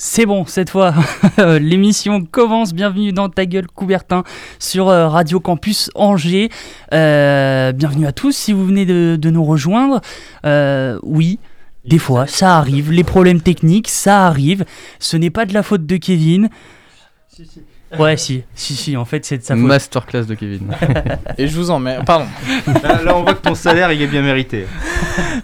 [0.00, 0.94] C'est bon, cette fois,
[1.60, 2.72] l'émission commence.
[2.72, 4.22] Bienvenue dans Ta gueule Coubertin
[4.60, 6.50] sur euh, Radio Campus Angers.
[6.92, 10.00] Euh, bienvenue à tous si vous venez de, nous rejoindre.
[10.46, 11.40] Euh, oui,
[11.84, 12.92] des fois, ça arrive.
[12.92, 14.64] Les problèmes techniques, ça arrive.
[15.00, 16.48] Ce n'est pas de la faute de Kevin.
[17.98, 19.64] Ouais, si, si, si, en fait, c'est de sa faute.
[19.64, 20.74] Masterclass de Kevin.
[21.38, 21.98] Et je vous en mets.
[22.04, 22.26] Pardon.
[22.82, 24.66] Là, là, on voit que ton salaire il est bien mérité.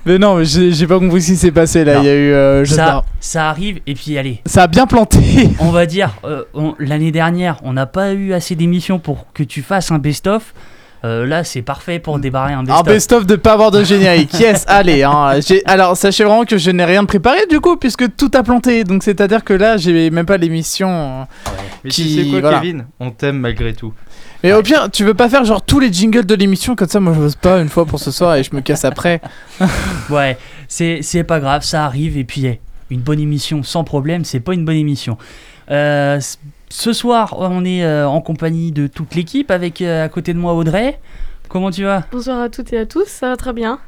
[0.05, 1.95] Mais non, mais j'ai j'ai pas compris ce qui s'est passé là.
[1.95, 2.03] Non.
[2.03, 2.33] Il y a eu.
[2.33, 3.05] euh, je sais Ça, pas.
[3.21, 5.19] ça arrive, et puis allez, Ça a bien planté.
[5.59, 9.43] on va dire, euh, on- l'année dernière, on n'a pas eu assez d'émissions pour que
[9.43, 10.53] tu fasses un best-of.
[11.05, 12.85] Euh, là, c'est parfait pour débarrer un Un best-of.
[12.87, 14.33] best-of de pas avoir de générique.
[14.41, 15.03] Yes, allez.
[15.03, 15.39] Hein.
[15.47, 18.85] J'ai- Alors, sachez vraiment que je n'ai rien préparé du coup, puisque tout a planté.
[18.85, 20.89] Donc, c'est-à-dire que là, j'ai même pas l'émission.
[20.89, 21.25] euh.
[21.85, 22.61] Mais Qui- tu sais quoi, voilà.
[22.61, 22.87] Kevin?
[23.01, 23.93] On t'aime malgré tout.
[24.43, 27.01] Mais au pire, tu veux pas faire genre tous les jingles de l'émission comme ça
[27.01, 29.21] Moi, je n'ose pas une fois pour ce soir et je me casse après.
[30.11, 30.37] Ouais,
[30.69, 32.17] c'est c'est pas grave, ça arrive.
[32.19, 32.47] Et puis,
[32.91, 35.17] une bonne émission sans problème, c'est pas une bonne émission.
[35.71, 36.21] Euh,
[36.69, 40.39] ce soir, on est euh, en compagnie de toute l'équipe avec euh, à côté de
[40.39, 40.99] moi Audrey.
[41.49, 42.05] Comment tu vas?
[42.11, 43.79] Bonsoir à toutes et à tous, ça va très bien.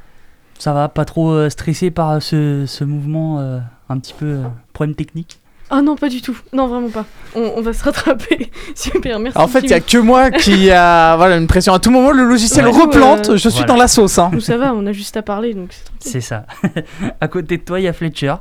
[0.59, 4.43] Ça va Pas trop euh, stressé par ce, ce mouvement euh, un petit peu euh,
[4.73, 5.41] problème technique?
[5.69, 6.39] Ah non, pas du tout.
[6.53, 7.05] Non, vraiment pas.
[7.35, 8.53] On, on va se rattraper.
[8.77, 9.37] Super, merci.
[9.37, 11.75] En fait, il y a que moi qui a voilà, une pression.
[11.75, 12.71] À tout moment, le logiciel Ouais.
[12.71, 13.31] replante.
[13.31, 13.67] Euh, je suis voilà.
[13.67, 14.17] dans la sauce.
[14.19, 14.31] Hein.
[14.33, 15.71] Nous, ça va, on a juste à parler, donc.
[15.99, 16.47] C'est ça.
[17.21, 18.35] à côté de toi, il y a Fletcher.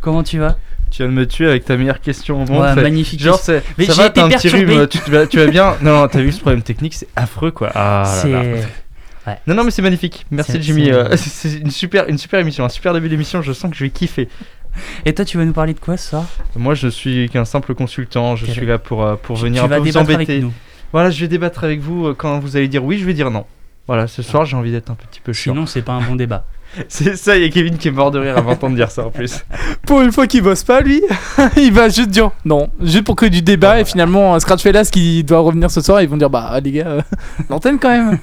[0.00, 0.56] Comment tu vas?
[0.90, 2.62] Tu viens de me tuer avec ta meilleure question au monde.
[2.62, 3.20] Ouais, magnifique.
[3.20, 6.00] Genre, c'est, Mais ça va, été t'as un petit rhume, tu, tu vas, bien Non,
[6.00, 7.70] non, t'as vu ce problème technique, c'est affreux quoi.
[7.74, 8.42] Ah c'est là.
[9.46, 10.26] Non, non, mais c'est magnifique.
[10.30, 10.86] Merci Jimmy.
[10.86, 13.42] c'est- euh, c'est une super, une super émission, un super début d'émission.
[13.42, 14.28] Je sens que je vais kiffer.
[15.04, 16.24] Et toi, tu vas nous parler de quoi ce soir?
[16.56, 18.34] Moi, je suis qu'un simple consultant.
[18.36, 20.40] Je suis là pour, euh, pour Tu- venir tu un peu vous débattre avec embêter.
[20.40, 20.52] nous.
[20.92, 22.06] Voilà, je vais débattre avec vous.
[22.08, 23.46] euh, Quand vous allez dire oui, je vais dire non.
[23.86, 25.52] Voilà, ce soir, j'ai envie d'être un petit peu chiant.
[25.54, 26.44] Sinon, c'est pas un bon débat.
[26.88, 29.06] C'est ça, il y a Kevin qui est mort de rire avant d'entendre dire ça
[29.06, 29.44] en plus.
[29.86, 31.02] Pour une fois qu'il bosse pas, lui,
[31.56, 33.68] il va juste dire non, juste pour que du débat.
[33.68, 33.80] Voilà.
[33.80, 36.86] Et finalement, Scratch Fellas qui doit revenir ce soir, ils vont dire bah les gars,
[36.88, 37.00] euh,
[37.48, 38.18] l'antenne quand même.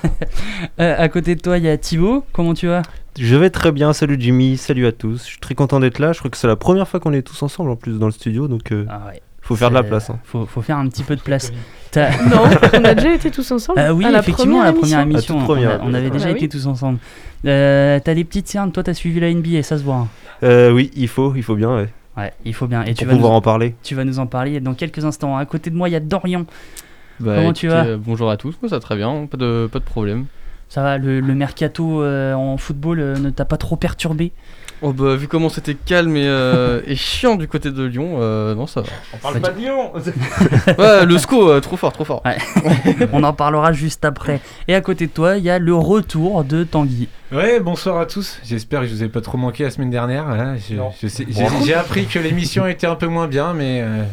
[0.80, 2.24] Euh, à côté de toi, il y a Thibaut.
[2.34, 2.84] Comment tu vas?
[3.20, 5.24] Je vais très bien, salut Jimmy, salut à tous.
[5.24, 6.14] Je suis très content d'être là.
[6.14, 8.12] Je crois que c'est la première fois qu'on est tous ensemble en plus dans le
[8.12, 9.22] studio, donc euh, Ah ouais.
[9.42, 10.10] faut faire de la place.
[10.12, 10.20] hein.
[10.24, 11.52] Faut, faut faire un petit peu de place.
[11.96, 12.42] Non,
[12.74, 13.80] on a déjà été tous ensemble.
[13.80, 16.10] Euh, oui, à la effectivement, à la première émission, toute on- première, on, on avait
[16.10, 16.50] déjà Bah été oui.
[16.50, 17.00] tous ensemble.
[17.46, 19.96] Euh, T'as des petites cernes, toi, t'as suivi la NBA, ça se voit.
[19.96, 20.08] hein.
[20.44, 22.84] Euh, oui, il faut, il faut bien, ouais, Ouais, il faut bien.
[22.84, 23.76] Et tu pour vas, pouvoir nous, en parler.
[23.84, 25.38] tu vas nous en parler dans quelques instants.
[25.38, 26.46] À côté de moi, il y a Dorian.
[27.20, 29.68] Bah, Comment tu vas euh, Bonjour à tous, moi, ça va très bien, pas de,
[29.72, 30.26] pas de problème.
[30.70, 34.32] Ça va, le, le mercato euh, en football euh, ne t'a pas trop perturbé?
[34.84, 38.54] Oh bah vu comment c'était calme et, euh, et chiant du côté de Lyon, euh,
[38.54, 38.88] non ça va.
[39.14, 39.92] On parle pas de Lyon
[40.78, 42.22] Ouais, le SCO, euh, trop fort, trop fort.
[43.12, 44.40] On en parlera juste après.
[44.68, 47.08] Et à côté de toi, il y a le retour de Tanguy.
[47.32, 48.40] Ouais, bonsoir à tous.
[48.44, 50.28] J'espère que je vous ai pas trop manqué la semaine dernière.
[50.28, 50.58] hein.
[51.66, 54.04] J'ai appris que l'émission était un peu moins bien, mais euh,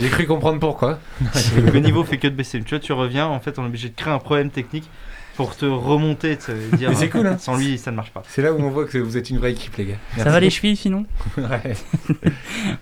[0.00, 0.98] j'ai cru comprendre pourquoi.
[1.56, 2.60] Le niveau fait que de baisser.
[2.62, 4.88] Tu vois, tu reviens, en fait, on est obligé de créer un problème technique
[5.36, 6.36] pour te remonter.
[6.36, 7.36] tu sais, dire, Mais c'est cool, hein.
[7.38, 8.22] Sans lui, ça ne marche pas.
[8.28, 9.94] C'est là où on voit que vous êtes une vraie équipe, les gars.
[10.16, 11.04] ça va les chevilles sinon
[11.36, 11.74] Ouais.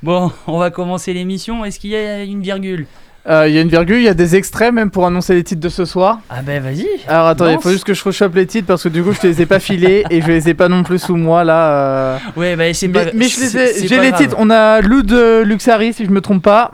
[0.02, 1.64] Bon, on va commencer l'émission.
[1.64, 2.86] Est-ce qu'il y a une virgule?
[3.28, 5.44] Euh, Il y a une virgule, il y a des extraits même pour annoncer les
[5.44, 6.18] titres de ce soir.
[6.28, 6.88] Ah ben vas-y.
[7.06, 9.20] Alors attendez, il faut juste que je rechoppe les titres parce que du coup je
[9.20, 11.72] te les ai pas filés et je les ai pas non plus sous moi là.
[11.72, 12.18] euh.
[12.36, 14.20] Ouais, bah c'est Mais, pas mais je les c'est- ai, c'est j'ai les grave.
[14.22, 14.34] titres.
[14.40, 16.72] On a Lou de Luxari si je me trompe pas.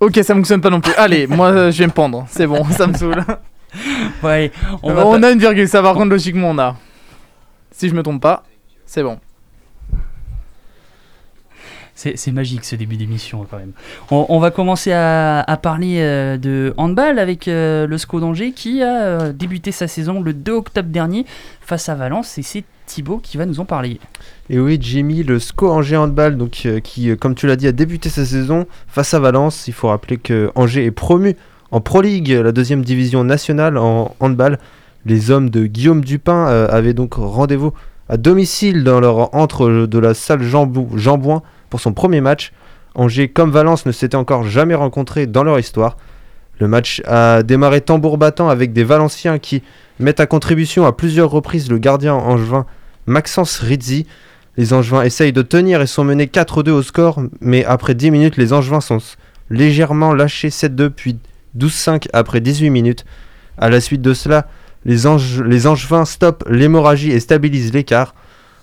[0.00, 0.92] Ok, ça fonctionne pas non plus.
[0.96, 3.24] Allez, moi je vais me pendre, c'est bon, ça me saoule.
[4.22, 4.52] Ouais,
[4.82, 6.76] on On, pas- a une virgule, ça par contre logiquement on a.
[7.70, 8.44] Si je me trompe pas,
[8.86, 9.18] c'est bon.
[11.94, 13.72] C'est magique ce début d'émission quand même.
[14.10, 18.50] On, on va commencer à, à parler euh, de handball avec euh, le SCO d'Angers
[18.52, 21.26] qui a euh, débuté sa saison le 2 octobre dernier
[21.60, 24.00] face à Valence et c'est Thibaut qui va nous en parler.
[24.50, 27.72] Et oui, Jimmy, le SCO Angers Handball, donc, euh, qui, comme tu l'as dit, a
[27.72, 29.68] débuté sa saison face à Valence.
[29.68, 31.36] Il faut rappeler que Angers est promu
[31.72, 34.58] en Pro League, la deuxième division nationale en handball.
[35.06, 37.72] Les hommes de Guillaume Dupin euh, avaient donc rendez-vous
[38.10, 42.52] à domicile dans leur entre de la salle Jambou- Jambouin pour son premier match.
[42.94, 45.96] Angers, comme Valence, ne s'étaient encore jamais rencontrés dans leur histoire.
[46.60, 49.62] Le match a démarré tambour battant avec des Valenciens qui
[49.98, 52.66] mettent à contribution à plusieurs reprises le gardien angevin
[53.06, 54.06] Maxence Rizzi.
[54.58, 58.36] Les Angevins essayent de tenir et sont menés 4-2 au score, mais après 10 minutes,
[58.36, 58.98] les Angevins sont
[59.48, 61.16] légèrement lâchés 7-2 puis
[61.58, 63.04] 12-5 après 18 minutes.
[63.58, 64.48] À la suite de cela,
[64.84, 68.14] les, Ange- les Angevins stoppent l'hémorragie et stabilisent l'écart.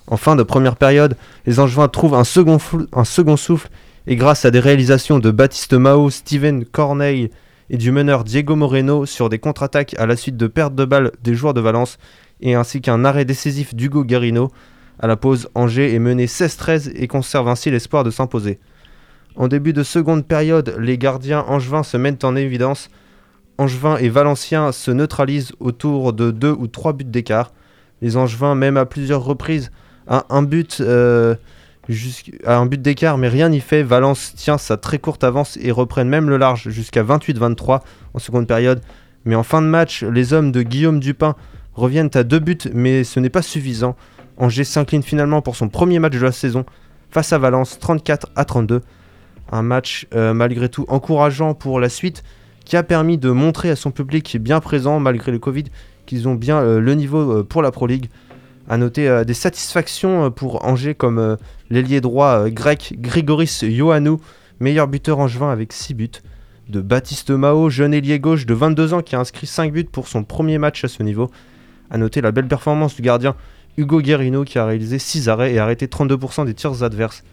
[0.08, 1.16] En fin de première période,
[1.46, 2.58] les Angevins trouvent un second,
[2.94, 3.70] un second souffle
[4.08, 7.30] et grâce à des réalisations de Baptiste Mao, Steven Corneille
[7.70, 11.12] et du meneur Diego Moreno sur des contre-attaques à la suite de pertes de balles
[11.24, 12.00] des joueurs de Valence
[12.42, 14.52] et ainsi qu'un arrêt décisif d'Hugo Garino.
[15.00, 18.60] À la pause, Angers est mené 16-13 et conserve ainsi l'espoir de s'imposer.
[19.40, 22.90] En début de seconde période, les gardiens angevins se mettent en évidence.
[23.58, 27.54] Angevin et Valenciens se neutralisent autour de deux ou trois buts d'écart.
[28.02, 29.72] Les Angevins, même à plusieurs reprises,
[30.08, 31.36] à un but, euh,
[31.88, 33.82] d'écart, mais rien n'y fait.
[33.82, 37.80] Valence tient sa très courte avance et reprennent même le large jusqu'à 28-23
[38.14, 38.82] en seconde période.
[39.24, 41.36] Mais en fin de match, les hommes de Guillaume Dupin
[41.76, 43.96] reviennent à deux buts, mais ce n'est pas suffisant.
[44.36, 46.66] Angers s'incline finalement pour son premier match de la saison
[47.10, 48.82] face à Valence, 34 à 32.
[49.52, 52.24] Un match euh, malgré tout encourageant pour la suite,
[52.66, 55.66] qui a permis de montrer à son public bien présent malgré le Covid
[56.06, 58.10] qu'ils ont bien euh, le niveau euh, pour la Pro League.
[58.68, 61.38] À noter des satisfactions pour Angers comme
[61.72, 64.22] l'ailier droit grec Grigoris Ioannou,
[64.60, 66.12] meilleur buteur angevin avec 6 buts.
[66.68, 70.08] De Baptiste Mao, jeune ailier gauche de 22 ans qui a inscrit 5 buts pour
[70.08, 71.32] son premier match à ce niveau.
[71.90, 73.36] À noter la belle performance du gardien
[73.78, 77.24] Hugo Guerrino qui a réalisé 6 arrêts et arrêté 32% des tirs adverses.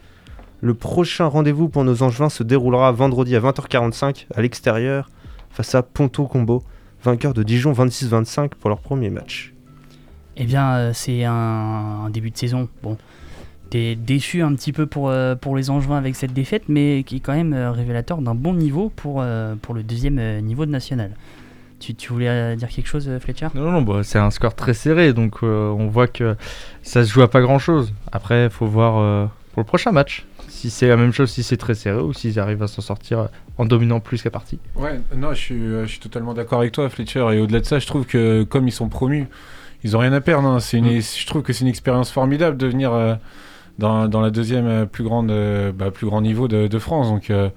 [0.61, 5.11] Le prochain rendez-vous pour nos Angevins se déroulera vendredi à 20h45 à l'extérieur
[5.51, 6.63] face à Ponto Combo,
[7.03, 9.53] vainqueur de Dijon 26-25 pour leur premier match.
[10.37, 12.69] Eh bien, euh, c'est un, un début de saison.
[12.83, 12.97] Bon,
[13.71, 17.17] t'es déçu un petit peu pour, euh, pour les Angevins avec cette défaite, mais qui
[17.17, 20.67] est quand même euh, révélateur d'un bon niveau pour, euh, pour le deuxième euh, niveau
[20.67, 21.13] de national.
[21.79, 23.49] Tu, tu voulais dire quelque chose, Fletcher?
[23.55, 26.35] Non, non, bah, c'est un score très serré, donc euh, on voit que
[26.83, 27.93] ça se joue à pas grand chose.
[28.13, 29.27] Après, il faut voir euh,
[29.57, 32.39] pour le prochain match si c'est la même chose, si c'est très serré ou s'ils
[32.39, 34.59] arrivent à s'en sortir en dominant plus la partie.
[34.75, 37.27] Ouais, non, je suis, je suis totalement d'accord avec toi, Fletcher.
[37.33, 39.27] Et au-delà de ça, je trouve que comme ils sont promus,
[39.83, 40.47] ils ont rien à perdre.
[40.47, 40.61] hein.
[40.61, 43.15] C'est une, Je trouve que c'est une expérience formidable de venir euh,
[43.79, 47.09] dans, dans la deuxième euh, plus grande, euh, bah, plus grand niveau de, de France.
[47.09, 47.49] Donc, euh,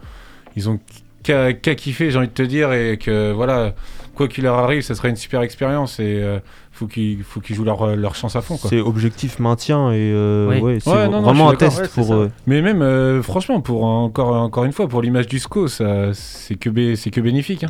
[0.56, 0.80] ils ont
[1.30, 3.74] qu'à qu'à kiffer, j'ai envie de te dire, et que voilà,
[4.16, 6.00] quoi qu'il leur arrive, ça sera une super expérience.
[6.00, 6.40] Et euh,
[6.72, 8.58] faut qu'ils faut qu'ils jouent leur, leur chance à fond.
[8.58, 10.60] C'est objectif maintien et euh, Oui.
[10.62, 12.32] ouais, c'est Ouais, non, non, vraiment un test ouais, pour eux.
[12.48, 16.56] Mais même, euh, franchement, pour encore, encore une fois, pour l'image du SCO, ça, c'est
[16.56, 17.64] que, bé- c'est que bénéfique.
[17.66, 17.70] hein.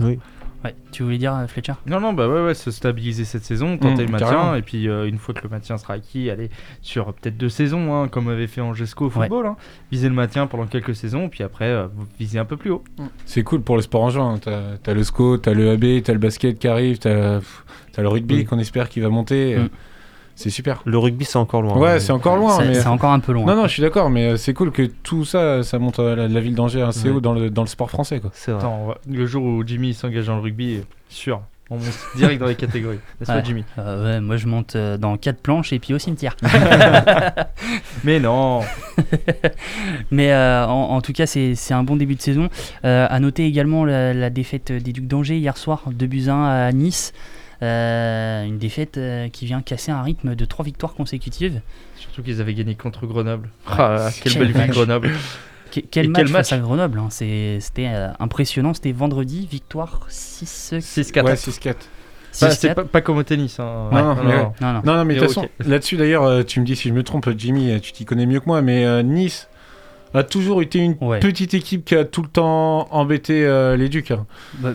[0.63, 1.73] Ouais, tu voulais dire, euh, Fletcher?
[1.85, 4.55] Non, non, bah ouais, ouais, se stabiliser cette saison, tenter le maintien, carrément.
[4.55, 6.49] et puis euh, une fois que le maintien sera acquis, aller
[6.81, 9.55] sur peut-être deux saisons, hein, comme avait fait Angesco au football, hein.
[9.89, 11.87] viser le maintien pendant quelques saisons, puis après euh,
[12.19, 12.83] viser un peu plus haut.
[13.25, 14.37] C'est cool pour le sport en juin.
[14.41, 17.39] T'as t'as le SCO, t'as le AB, t'as le basket qui arrive, t'as
[17.97, 19.57] le rugby qu'on espère qui va monter.
[20.41, 20.81] C'est super.
[20.85, 21.77] Le rugby, c'est encore loin.
[21.77, 22.57] Ouais, c'est encore loin.
[22.57, 22.75] C'est mais...
[22.75, 23.45] c'est encore un peu loin.
[23.45, 26.15] Non, non, je suis d'accord, mais euh, c'est cool que tout ça, ça monte à
[26.15, 27.15] la, la ville d'Angers assez Ouais.
[27.15, 28.19] haut dans le, dans le sport français.
[28.21, 28.29] Quoi.
[28.33, 28.61] C'est vrai.
[28.61, 32.39] Attends, on va- le jour où Jimmy s'engage dans le rugby, sûr, on monte direct
[32.39, 32.99] dans les catégories.
[33.19, 33.37] N'est-ce Ouais.
[33.39, 36.35] pas, Jimmy Euh, ouais, moi je monte euh, dans quatre planches et puis au cimetière.
[38.03, 38.61] Mais non
[40.11, 42.49] Mais euh, en, en tout cas, c'est c'est un bon début de saison.
[42.85, 46.43] Euh, à noter également la, la défaite des Ducs d'Angers hier soir, 2 buts 1
[46.43, 47.13] à Nice.
[47.61, 51.61] Euh, une défaite euh, qui vient casser un rythme de 3 victoires consécutives.
[51.97, 53.49] Surtout qu'ils avaient gagné contre Grenoble.
[53.67, 53.75] Ouais.
[53.77, 54.69] Ah, quelle Quel belle match.
[54.69, 55.11] Grenoble
[55.71, 57.09] Que- quel, match quel face match à Grenoble hein.
[57.09, 58.73] C'était euh, impressionnant.
[58.73, 61.23] C'était vendredi, victoire 6 6-4.
[61.25, 61.75] Ouais, 6-4.
[62.41, 63.59] Bah, c'est pas, pas comme au tennis.
[63.59, 63.89] Hein.
[63.91, 64.23] Non, non.
[64.23, 64.81] Non, non.
[64.85, 67.27] Non, non, mais de toute façon, là-dessus d'ailleurs, tu me dis si je me trompe,
[67.37, 69.49] Jimmy, tu t'y connais mieux que moi, mais euh, Nice
[70.13, 71.19] a toujours été une Ouais.
[71.19, 74.11] petite équipe qui a tout le temps embêté euh, les Ducs.
[74.11, 74.25] hein.
[74.59, 74.69] Bah,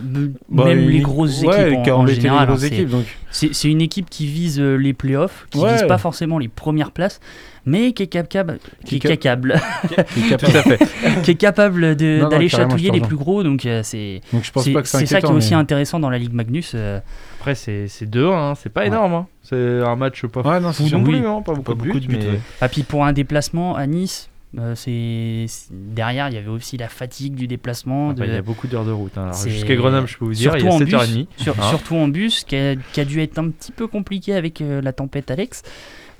[0.49, 2.39] Bah, même une- les grosses ouais, équipes qui a en, en embêté général.
[2.39, 2.89] les hein, grosses c'est- équipes.
[2.89, 5.73] Donc, C'est c'est une équipe qui vise euh, les playoffs, qui Ouais.
[5.73, 7.19] vise pas forcément les premières places,
[7.65, 9.61] mais qui est capable, qui est Qui est cap- capable,
[10.13, 10.77] qui est capable.
[11.23, 13.43] Qui est capable de- Non, non, d'aller chatouiller les plus gros.
[13.43, 15.49] Donc euh, c'est Donc je pense c'est pas que c'est c'est ça qui est aussi
[15.51, 16.71] mais- intéressant dans la Ligue Magnus.
[16.75, 16.99] euh,
[17.41, 18.87] Après, c'est c'est 2-1, hein, c'est pas Ouais.
[18.87, 19.13] énorme.
[19.13, 19.27] hein.
[19.43, 21.19] C'est un match pas non, fou non Oui.
[21.19, 22.39] plus, hein, pas beaucoup, Pas beaucoup de buts, mais- ouais.
[22.61, 26.87] Ah, puis pour un déplacement à Nice, euh, c'est derrière il y avait aussi la
[26.89, 28.07] fatigue du déplacement.
[28.09, 29.17] Enfin, de- Il y a beaucoup d'heures de route.
[29.17, 29.31] hein.
[29.45, 31.15] Jusqu'à Grenoble, je peux vous dire, il y surtout a en 7h30.
[31.15, 31.69] bus, sur- Hein.
[31.69, 34.81] surtout en bus, qui a, qui a dû être un petit peu compliqué avec euh,
[34.81, 35.63] la tempête Alex.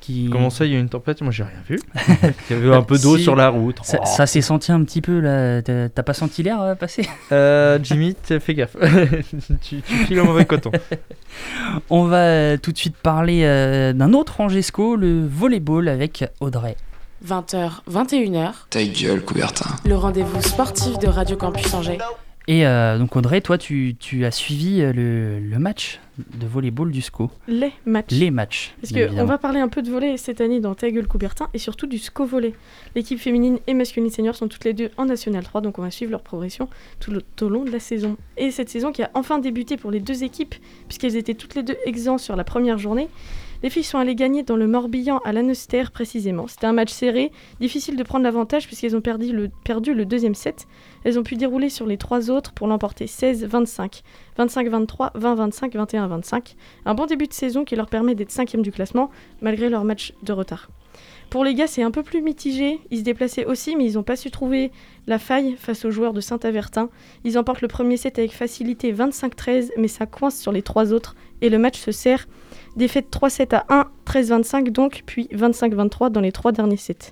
[0.01, 0.29] Qui...
[0.31, 1.19] Comment ça, il y a une tempête?
[1.23, 1.79] Moi, j'ai rien vu.
[2.51, 3.23] il y avait un peu d'eau Si.
[3.23, 3.77] sur la route.
[3.81, 4.05] Ça, Oh.
[4.05, 5.63] ça s'est senti un petit peu là.
[5.63, 7.07] T'as pas senti l'air euh, passer?
[7.31, 8.75] Euh, Jimmy, fait gaffe.
[9.63, 10.71] tu, tu files mauvais coton.
[11.89, 16.75] On va tout de suite parler euh, d'un autre Angesco, le volleyball avec Audrey.
[17.25, 19.69] 20h, 21h, Ta gueule, Coubertin.
[19.85, 21.97] le rendez-vous sportif de Radio Campus Angers.
[22.47, 26.91] Et euh, donc Audrey, toi tu, tu as suivi euh, le, le match de volleyball
[26.91, 27.31] du SCO.
[27.47, 28.11] Les matchs.
[28.11, 28.75] Les matchs.
[28.79, 31.57] Parce qu'on va parler un peu de volley cette année dans Ta gueule Coubertin et
[31.57, 32.53] surtout du SCO volley.
[32.93, 35.89] L'équipe féminine et masculine senior sont toutes les deux en National 3, donc on va
[35.89, 38.15] suivre leur progression tout, le- tout au long de la saison.
[38.37, 40.53] Et cette saison qui a enfin débuté pour les deux équipes,
[40.87, 43.07] puisqu'elles étaient toutes les deux exemptes sur la première journée.
[43.65, 46.45] Les filles sont allées gagner dans le Morbihan à Lannister précisément.
[46.45, 50.35] C'était un match serré, difficile de prendre l'avantage puisqu'elles ont perdu le, perdu le deuxième
[50.35, 50.67] set.
[51.03, 54.03] Elles ont pu dérouler sur les trois autres pour l'emporter 16-25,
[54.37, 56.53] 25-23, 20-25, 21-25.
[56.85, 59.09] Un bon début de saison qui leur permet d'être cinquième du classement
[59.41, 60.69] malgré leur match de retard.
[61.35, 62.79] Pour les gars, c'est un peu plus mitigé.
[62.91, 64.71] Ils se déplaçaient aussi, mais ils n'ont pas su trouver
[65.05, 66.87] la faille face aux joueurs de Saint-Avertin.
[67.25, 71.13] Ils emportent le premier set avec facilité 25-13, mais ça coince sur les trois autres
[71.41, 72.25] et le match se serre.
[72.77, 77.11] Défaite 3-7 à 1, 13-25 donc, puis 25-23 dans les trois derniers sets.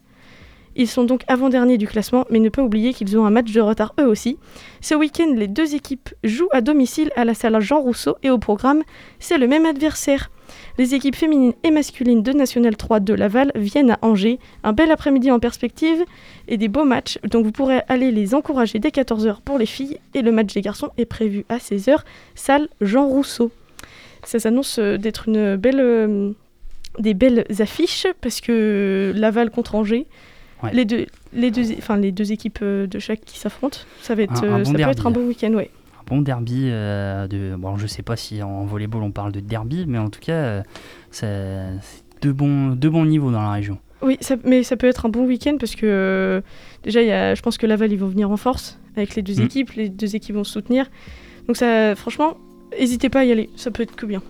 [0.77, 3.59] Ils sont donc avant-derniers du classement, mais ne pas oublier qu'ils ont un match de
[3.59, 4.39] retard eux aussi.
[4.79, 8.37] Ce week-end, les deux équipes jouent à domicile à la salle Jean Rousseau et au
[8.37, 8.83] programme,
[9.19, 10.31] c'est le même adversaire.
[10.77, 14.39] Les équipes féminines et masculines de National 3 de Laval viennent à Angers.
[14.63, 16.03] Un bel après-midi en perspective
[16.47, 19.99] et des beaux matchs, donc vous pourrez aller les encourager dès 14h pour les filles
[20.13, 21.97] et le match des garçons est prévu à 16h,
[22.35, 23.51] salle Jean Rousseau.
[24.23, 26.31] Ça s'annonce euh, d'être une belle, euh,
[26.99, 30.05] des belles affiches parce que Laval contre Angers,
[30.63, 30.69] Ouais.
[30.71, 34.23] les, deux, les, deux, enfin, les deux équipes euh, de chaque qui s'affrontent, ça, va
[34.23, 35.51] être, Un- un bon ça peut être un bon week-end.
[35.53, 35.69] Ouais.
[36.07, 37.55] Bon derby euh, de.
[37.57, 40.33] Bon, je sais pas si en volleyball on parle de derby, mais en tout cas,
[40.33, 40.61] euh,
[41.11, 41.63] c'est
[42.21, 43.77] deux bons, deux bons niveaux dans la région.
[44.01, 46.41] Oui, ça- mais ça peut être un bon week-end parce que euh,
[46.83, 49.41] déjà, y a, je pense que Laval, ils vont venir en force avec les deux
[49.41, 49.45] Mm.
[49.45, 49.71] équipes.
[49.73, 50.89] Les deux équipes vont se soutenir.
[51.47, 52.35] Donc, ça, franchement,
[52.77, 53.49] n'hésitez pas à y aller.
[53.55, 54.21] Ça peut être que bien.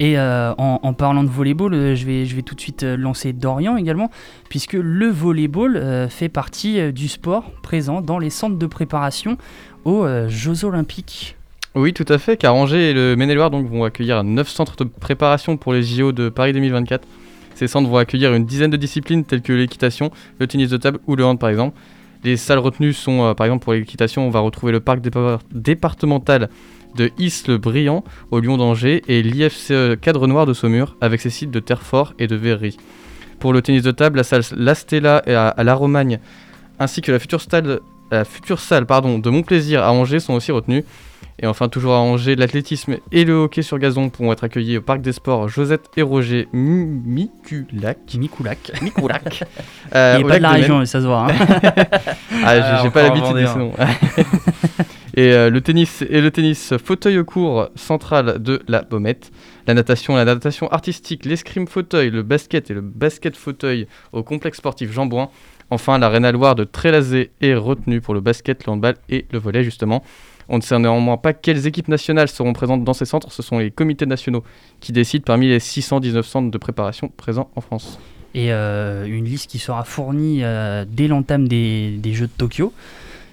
[0.00, 2.84] Et euh, en, en parlant de volleyball, euh, je vais, je vais tout de suite
[2.84, 4.10] lancer Dorian également,
[4.48, 9.36] puisque le volleyball fait partie du sport présent dans les centres de préparation
[9.88, 11.36] aux euh, Jeux Olympiques.
[11.74, 15.56] Oui, tout à fait, car Angers et le Maine-et-Loire vont accueillir 9 centres de préparation
[15.56, 17.06] pour les JO de Paris 2024.
[17.54, 20.98] Ces centres vont accueillir une dizaine de disciplines telles que l'équitation, le tennis de table
[21.06, 21.76] ou le hand par exemple.
[22.24, 25.38] Les salles retenues sont, euh, par exemple pour l'équitation, on va retrouver le parc dépa-
[25.52, 26.48] départemental
[26.96, 31.60] de Isle-Briand au Lyon d'Angers et l'IFCE Cadre Noir de Saumur avec ses sites de
[31.60, 32.76] Terfort et de Verry.
[33.38, 36.18] Pour le tennis de table, la salle La Stella à, à La Romagne
[36.80, 40.52] ainsi que la future, stade- la future salle pardon, de Montplaisir à Angers sont aussi
[40.52, 40.84] retenues.
[41.40, 44.80] Et enfin, toujours à Angers, l'athlétisme et le hockey sur gazon pourront être accueillis au
[44.82, 47.98] parc des sports Josette et Roger M- Miculac.
[48.16, 48.72] Mikoulak.
[48.82, 49.44] Miculac.
[49.94, 51.28] Euh, Il n'est pas de la région, ça se voit.
[51.30, 51.34] hein.
[52.44, 53.54] Ah, j'ai- pas l'habitude un de Vendéen.
[53.54, 53.72] ce nom.
[55.14, 59.30] et euh, le tennis et le tennis fauteuil au cours central de la Baumette.
[59.68, 64.58] La natation, la natation artistique, l'escrime fauteuil, le basket et le basket fauteuil au complexe
[64.58, 65.28] sportif Jean Bouin.
[65.70, 69.64] Enfin, l'arène Loire de Trélazé est retenue pour le basket, le handball et le volley
[69.64, 70.02] justement.
[70.48, 73.30] On ne sait néanmoins pas quelles équipes nationales seront présentes dans ces centres.
[73.30, 74.42] Ce sont les comités nationaux
[74.80, 77.98] qui décident parmi les 619 centres de préparation présents en France.
[78.34, 82.72] et euh, une liste qui sera fournie euh, dès l'entame des Jeux de Tokyo.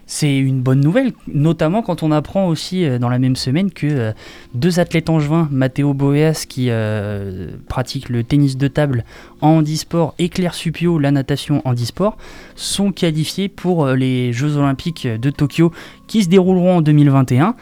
[0.07, 3.87] C'est une bonne nouvelle, notamment quand on apprend aussi euh, dans la même semaine que
[3.87, 4.11] euh,
[4.53, 9.03] deux athlètes angevins, Matteo Boeas qui euh, pratique le tennis de table
[9.41, 12.17] en handisport et Claire Supio, la natation handisport,
[12.55, 15.71] sont qualifiés pour les Jeux olympiques de Tokyo
[16.05, 17.55] qui se dérouleront en 2021.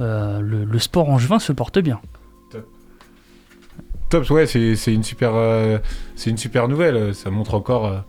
[0.00, 2.00] Euh, le, sport angevin se porte bien.
[4.10, 5.32] Top, ouais, c'est une super,
[6.68, 7.14] nouvelle.
[7.14, 8.04] Ça montre encore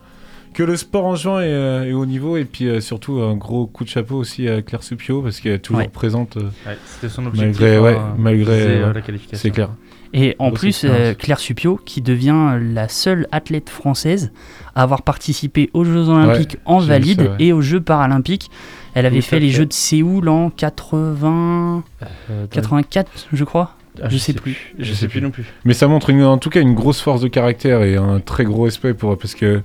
[0.60, 3.36] que le sport en juin est, euh, est au niveau et puis euh, surtout un
[3.38, 5.88] gros coup de chapeau aussi à Claire Supio parce qu'elle est toujours Ouais.
[5.88, 6.36] présente.
[6.36, 7.62] euh, Ouais, C'était son objectif.
[7.62, 9.38] Malgré- ouais, hein, malgré, euh, la qualification.
[9.42, 9.70] c'est clair.
[10.14, 14.34] Et en plus, euh, Claire Supio, qui devient la seule athlète française
[14.76, 17.36] à avoir participé aux Jeux Olympiques en valide ça, ouais.
[17.40, 18.50] et aux Jeux Paralympiques.
[18.96, 19.54] Elle avait fait les fait.
[19.60, 21.84] Jeux de Séoul en 80...
[22.32, 23.76] Euh, 84, je crois.
[24.02, 24.74] ah, je sais plus.
[24.78, 25.46] Je sais plus non plus.
[25.64, 28.44] Mais ça montre une- en tout cas une grosse force de caractère et un très
[28.44, 29.62] gros respect pour parce que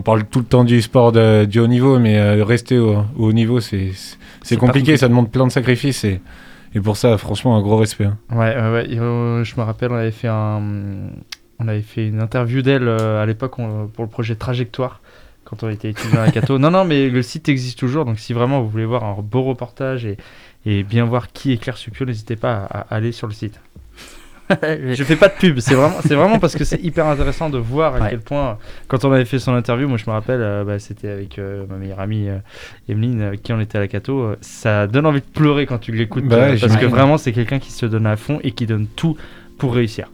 [0.00, 2.96] on parle tout le temps du sport de- du haut niveau, mais euh, rester au,
[3.18, 4.96] au haut niveau, c'est compliqué, compliqué.
[4.96, 6.20] ça demande plein de sacrifices et,
[6.74, 8.04] et pour ça, franchement, un gros respect.
[8.06, 8.16] hein.
[8.32, 10.62] Ouais, ouais, ouais, et, euh, je me rappelle, on avait fait un,
[11.58, 13.56] on avait fait une interview d'elle euh, à l'époque
[13.92, 15.00] pour le projet Trajectoire
[15.44, 16.58] quand on était étudiant à Cato.
[16.64, 19.42] Non, non, mais le site existe toujours, donc si vraiment vous voulez voir un beau
[19.42, 20.16] reportage et,
[20.64, 23.60] et bien voir qui est Claire Supio, n'hésitez pas à, à aller sur le site.
[24.94, 27.58] Je fais pas de pub, c'est vraiment, c'est vraiment parce que c'est hyper intéressant de
[27.58, 28.06] voir à Ouais.
[28.10, 31.08] quel point, quand on avait fait son interview, moi je me rappelle, euh, bah, c'était
[31.08, 32.38] avec euh, ma meilleure amie euh,
[32.88, 35.78] Emeline, avec qui on était à la Cato, euh, ça donne envie de pleurer quand
[35.78, 38.52] tu l'écoutes, Bah ouais, parce que vraiment c'est quelqu'un qui se donne à fond et
[38.52, 39.16] qui donne tout
[39.58, 40.10] pour réussir.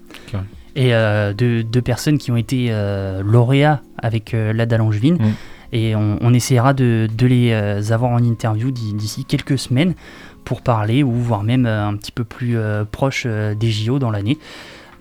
[0.74, 5.14] Et euh, deux, deux personnes qui ont été euh, lauréats avec euh, l'ADA Langevin.
[5.14, 5.32] Mm.
[5.72, 9.94] Et on, on essaiera de, de les euh, avoir en interview d'i- d'ici quelques semaines
[10.46, 13.98] pour parler ou voire même euh, un petit peu plus euh, proche euh, des JO
[13.98, 14.38] dans l'année.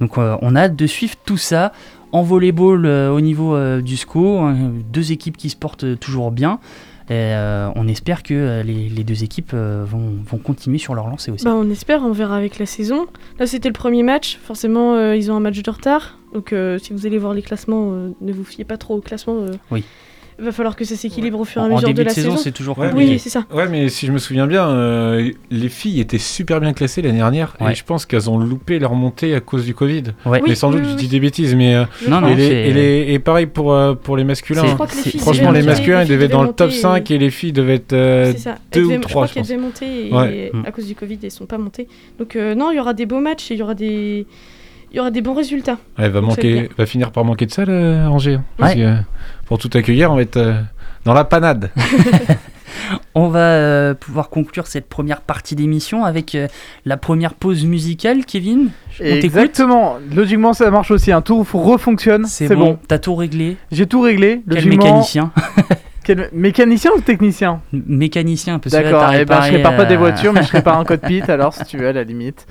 [0.02, 1.72] Donc on a hâte de suivre tout ça.
[2.12, 6.60] En volleyball au niveau du SCO, hein, deux équipes qui se portent toujours bien.
[7.08, 11.32] Et, euh, on espère que les, les deux équipes vont, vont continuer sur leur lancée
[11.32, 11.46] aussi.
[11.46, 13.06] Bah, on espère, on verra avec la saison.
[13.40, 14.38] Là, c'était le premier match.
[14.44, 16.18] Forcément, euh, ils ont un match de retard.
[16.34, 19.46] Donc, euh, si vous allez voir les classements, ne vous fiez pas trop au classement.
[19.72, 19.86] Oui.
[20.38, 22.04] Il va falloir que ça s'équilibre au fur et à En, en mesure début de
[22.04, 22.44] de, la saison, saison.
[22.44, 23.14] c'est toujours Ouais, compliqué.
[23.14, 23.46] Oui, c'est ça.
[23.54, 27.20] Ouais, mais si je me souviens bien, euh, les filles étaient super bien classées l'année
[27.20, 27.72] dernière Ouais.
[27.72, 30.04] et je pense qu'elles ont loupé leur montée à cause du Covid.
[30.26, 30.42] Ouais.
[30.42, 31.00] Oui, mais sans doute, oui, je oui.
[31.04, 31.76] dis des bêtises, mais.
[31.76, 34.62] euh, Non, non, et, les- et, les- et pareil pour, euh, pour les masculins.
[34.64, 36.50] C'est- Je crois que les c'est- filles Franchement, les masculins, ils devaient être dans le
[36.52, 37.94] top monter, 5 et les filles devaient être.
[37.94, 38.56] euh, C'est ça.
[38.74, 39.50] deux Elles ou devaient- trois, je crois je qu'elles pense.
[39.50, 40.52] devaient monter et Ouais.
[40.54, 40.66] Mm.
[40.66, 41.88] à cause du Covid, elles sont pas montées.
[42.20, 44.28] Donc non, il y aura des beaux matchs et il y aura des
[44.92, 45.78] il y aura des bons résultats.
[45.98, 48.36] Elle va, manquer, finir par manquer de ça, là, Angers.
[48.36, 48.44] hein.
[48.58, 48.80] Parce Ouais.
[48.80, 48.96] que, euh,
[49.46, 50.62] pour tout accueillir, on va être euh,
[51.06, 51.72] dans la panade.
[53.16, 56.48] On va euh, pouvoir conclure cette première partie d'émission avec euh,
[56.84, 58.70] la première pause musicale, Kevin.
[59.00, 59.96] On Exactement.
[60.14, 61.12] Logiquement, ça marche aussi.
[61.12, 62.26] Un tour refonctionne.
[62.26, 62.80] C'est C'est bon, bon.
[62.88, 63.56] t'as tout réglé.
[63.72, 64.42] J'ai tout réglé.
[64.48, 65.32] Quel Logiquement- mécanicien
[66.06, 69.96] Quel mécanicien ou technicien Mécanicien, parce que là, D'accord, eh ben, je répare pas des
[69.96, 72.46] euh, voitures, mais je répare un cockpit, alors si tu veux, à la limite.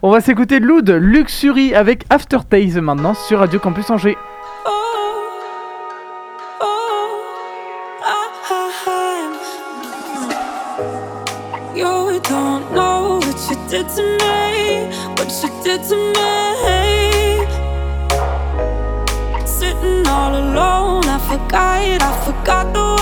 [0.00, 4.16] On va s'écouter Loud Luxury avec Aftertaste maintenant sur Radio Campus Angers.
[20.12, 22.99] All alone, forgot, I forgot the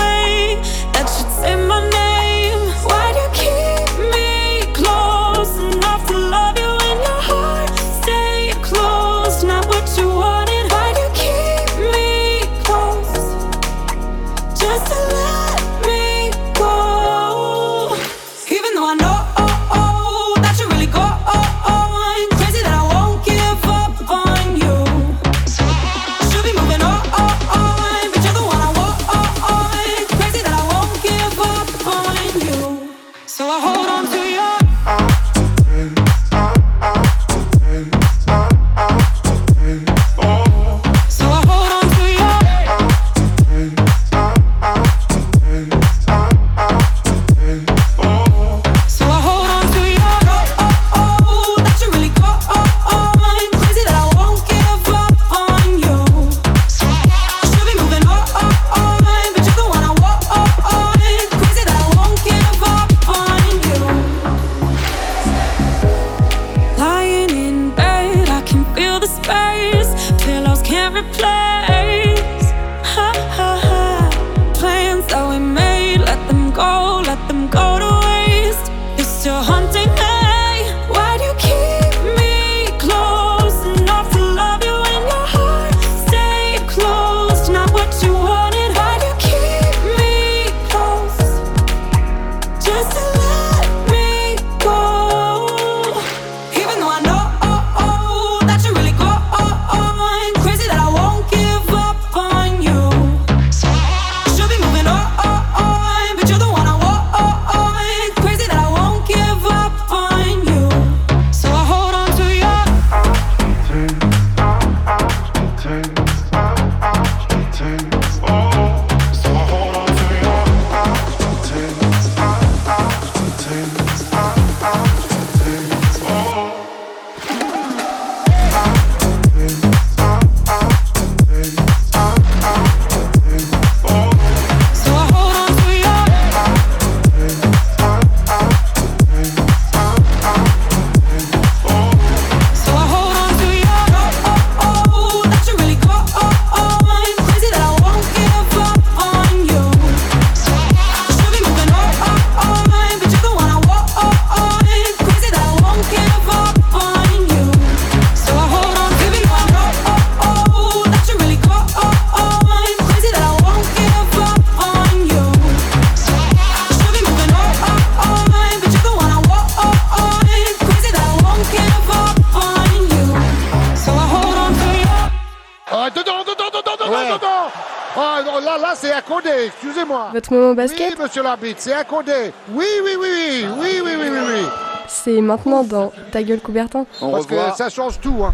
[180.31, 182.31] au basket Oui, monsieur l'arbitre, c'est accordé.
[182.53, 184.45] Oui, oui, oui, oui, oui, oui, oui, oui.
[184.87, 186.85] C'est maintenant dans Ta gueule, Coubertin.
[187.01, 187.51] On Parce revoit.
[187.51, 188.23] que ça change tout.
[188.23, 188.33] Hein.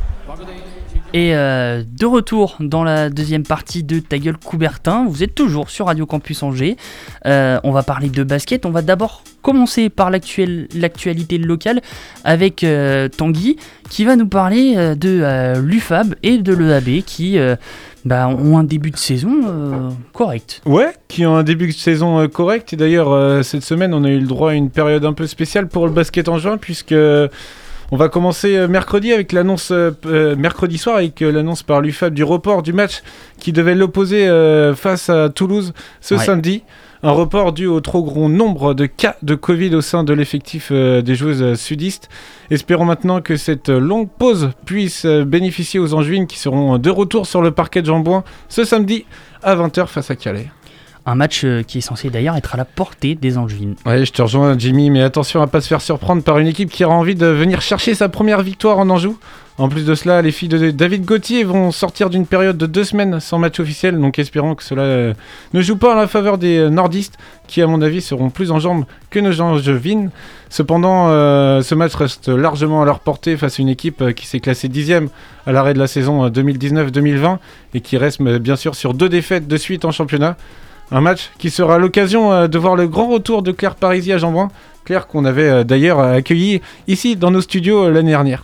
[1.14, 5.70] Et euh, de retour dans la deuxième partie de Ta gueule Coubertin, vous êtes toujours
[5.70, 6.78] sur Radio Campus Angers.
[7.26, 8.66] Euh, on va parler de basket.
[8.66, 11.82] On va d'abord commencer par l'actualité locale
[12.24, 13.58] avec euh, Tanguy
[13.90, 17.38] qui va nous parler de l'UFAB et de l'EAB qui
[18.06, 20.62] bah, ont un début de saison euh, correct.
[20.66, 22.72] Ouais, qui ont un début de saison euh, correct.
[22.74, 25.26] Et d'ailleurs, euh, cette semaine, on a eu le droit à une période un peu
[25.28, 26.94] spéciale pour le basket en juin, puisque
[27.92, 32.16] On va commencer mercredi avec l'annonce euh, euh, mercredi soir avec euh, l'annonce par l'UFAB
[32.16, 33.04] du report du match
[33.40, 36.24] qui devait l'opposer euh, face à Toulouse ce Ouais.
[36.26, 36.64] samedi.
[37.06, 40.70] Un report dû au trop gros nombre de cas de Covid au sein de l'effectif
[40.72, 42.10] euh, des joueuses euh, sudistes.
[42.50, 47.28] Espérons maintenant que cette euh, longue pause puisse bénéficier aux Angevines qui seront de retour
[47.28, 49.06] sur le parquet de Jambouin ce samedi
[49.44, 50.50] à 20h face à Calais.
[51.08, 53.76] Un match euh, qui est censé d'ailleurs être à la portée des Angevines.
[53.86, 56.72] Ouais, je te rejoins, Jimmy, mais attention à pas se faire surprendre par une équipe
[56.72, 59.18] qui aura envie de venir chercher sa première victoire en Anjou.
[59.58, 62.84] En plus de cela, les filles de David Gauthier vont sortir d'une période de deux
[62.84, 65.14] semaines sans match officiel, donc espérons que cela euh,
[65.54, 68.52] ne joue pas en la faveur des euh, nordistes, qui à mon avis seront plus
[68.52, 70.10] en jambes que nos angevines.
[70.50, 74.70] Cependant, ce match reste largement à leur portée face à une équipe qui s'est classée
[74.70, 75.10] dixième
[75.46, 77.38] à l'arrêt de la saison euh, 2019-2020
[77.74, 80.38] et qui reste bien sûr sur deux défaites de suite en championnat.
[80.92, 84.18] Un match qui sera l'occasion euh, de voir le grand retour de Claire Parisi à
[84.18, 84.50] Jambouin.
[84.84, 88.44] Claire qu'on avait euh, d'ailleurs accueilli ici dans nos studios euh, l'année dernière.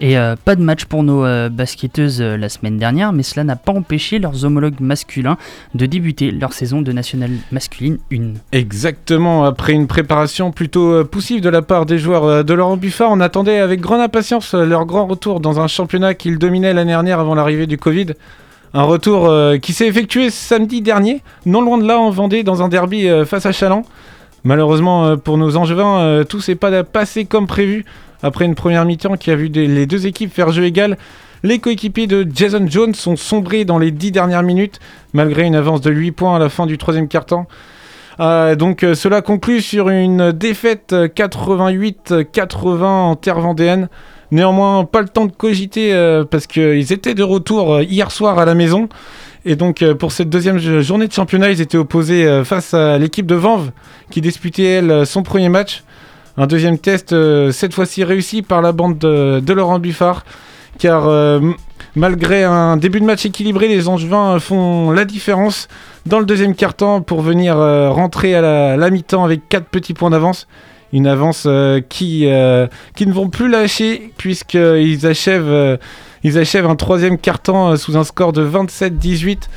[0.00, 3.42] Et euh, pas de match pour nos euh, basketteuses euh, la semaine dernière, mais cela
[3.42, 5.36] n'a pas empêché leurs homologues masculins
[5.74, 8.34] de débuter leur saison de nationale masculine 1.
[8.52, 12.76] Exactement, après une préparation plutôt euh, poussive de la part des joueurs euh, de Laurent
[12.76, 16.74] Buffard, on attendait avec grande impatience euh, leur grand retour dans un championnat qu'ils dominaient
[16.74, 18.06] l'année dernière avant l'arrivée du Covid.
[18.74, 22.62] Un retour euh, qui s'est effectué samedi dernier, non loin de là en Vendée, dans
[22.62, 23.82] un derby euh, face à Chaland.
[24.44, 27.84] Malheureusement euh, pour nos Angevins, tout s'est pas passé comme prévu.
[28.22, 30.98] Après une première mi-temps qui a vu les deux équipes faire jeu égal,
[31.44, 34.80] les coéquipiers de Jason Jones sont sombrés dans les 10 dernières minutes,
[35.12, 37.46] malgré une avance de 8 points à la fin du troisième quart-temps.
[38.18, 43.88] Donc cela conclut sur une défaite euh, 88-80 en terre vendéenne.
[44.30, 48.38] Néanmoins, pas le temps de cogiter euh, parce qu'ils étaient de retour euh, hier soir
[48.38, 48.88] à la maison.
[49.46, 52.98] Et donc euh, pour cette deuxième jo- journée de championnat, ils étaient opposés face à
[52.98, 53.70] l'équipe de Vanves
[54.10, 55.82] qui disputait elle son premier match.
[56.36, 57.14] Un deuxième test,
[57.50, 60.24] cette fois-ci réussi par la bande de, Laurent Buffard.
[60.78, 61.10] Car
[61.96, 65.66] malgré un début de match équilibré, les Angevins font la différence
[66.06, 70.10] dans le deuxième quart-temps pour venir rentrer à la, la mi-temps avec 4 petits points
[70.10, 70.46] d'avance.
[70.92, 75.76] Une avance euh, qui, euh, qui ne vont plus lâcher puisqu'ils achèvent, euh,
[76.24, 79.48] achèvent un troisième euh, sous un score de 27-18.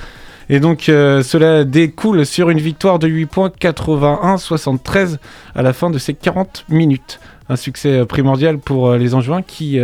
[0.49, 5.17] Et donc cela découle sur une victoire de 8 points 81-73
[5.55, 7.21] à la fin de ces 40 minutes.
[7.47, 9.79] Un succès primordial pour les Angevins qui,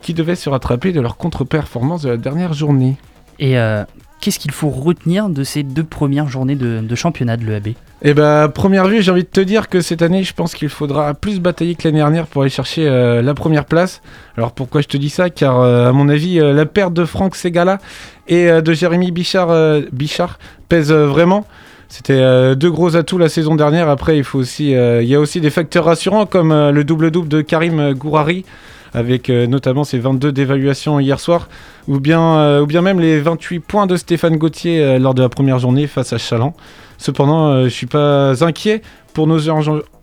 [0.00, 2.96] qui devaient se rattraper de leur contre-performance de la dernière journée.
[3.38, 3.58] Et
[4.24, 7.74] qu'est-ce qu'il faut retenir de ces deux premières journées de, championnat de l'EAB
[8.16, 10.70] bah, à première vue, j'ai envie de te dire que cette année, je pense qu'il
[10.70, 14.00] faudra plus batailler que l'année dernière pour aller chercher euh, la première place.
[14.38, 15.28] Alors pourquoi je te dis ça?
[15.28, 17.78] Car euh, à mon avis, euh, la perte de Franck Segala
[18.26, 19.54] et de Jérémy Bichard,
[19.92, 20.38] Bichard
[20.70, 21.44] pèse vraiment.
[21.90, 23.90] C'était deux gros atouts la saison dernière.
[23.90, 27.42] Après, il faut aussi, il y a aussi des facteurs rassurants comme le double-double de
[27.42, 28.46] Karim Gourari
[28.94, 31.48] avec euh, notamment ses 22 d'évaluation hier soir,
[31.88, 35.22] ou bien, euh, ou bien même les 28 points de Stéphane Gauthier euh, lors de
[35.22, 36.54] la première journée face à Chaland.
[36.96, 38.80] Cependant, je suis pas inquiet
[39.12, 39.40] pour nos,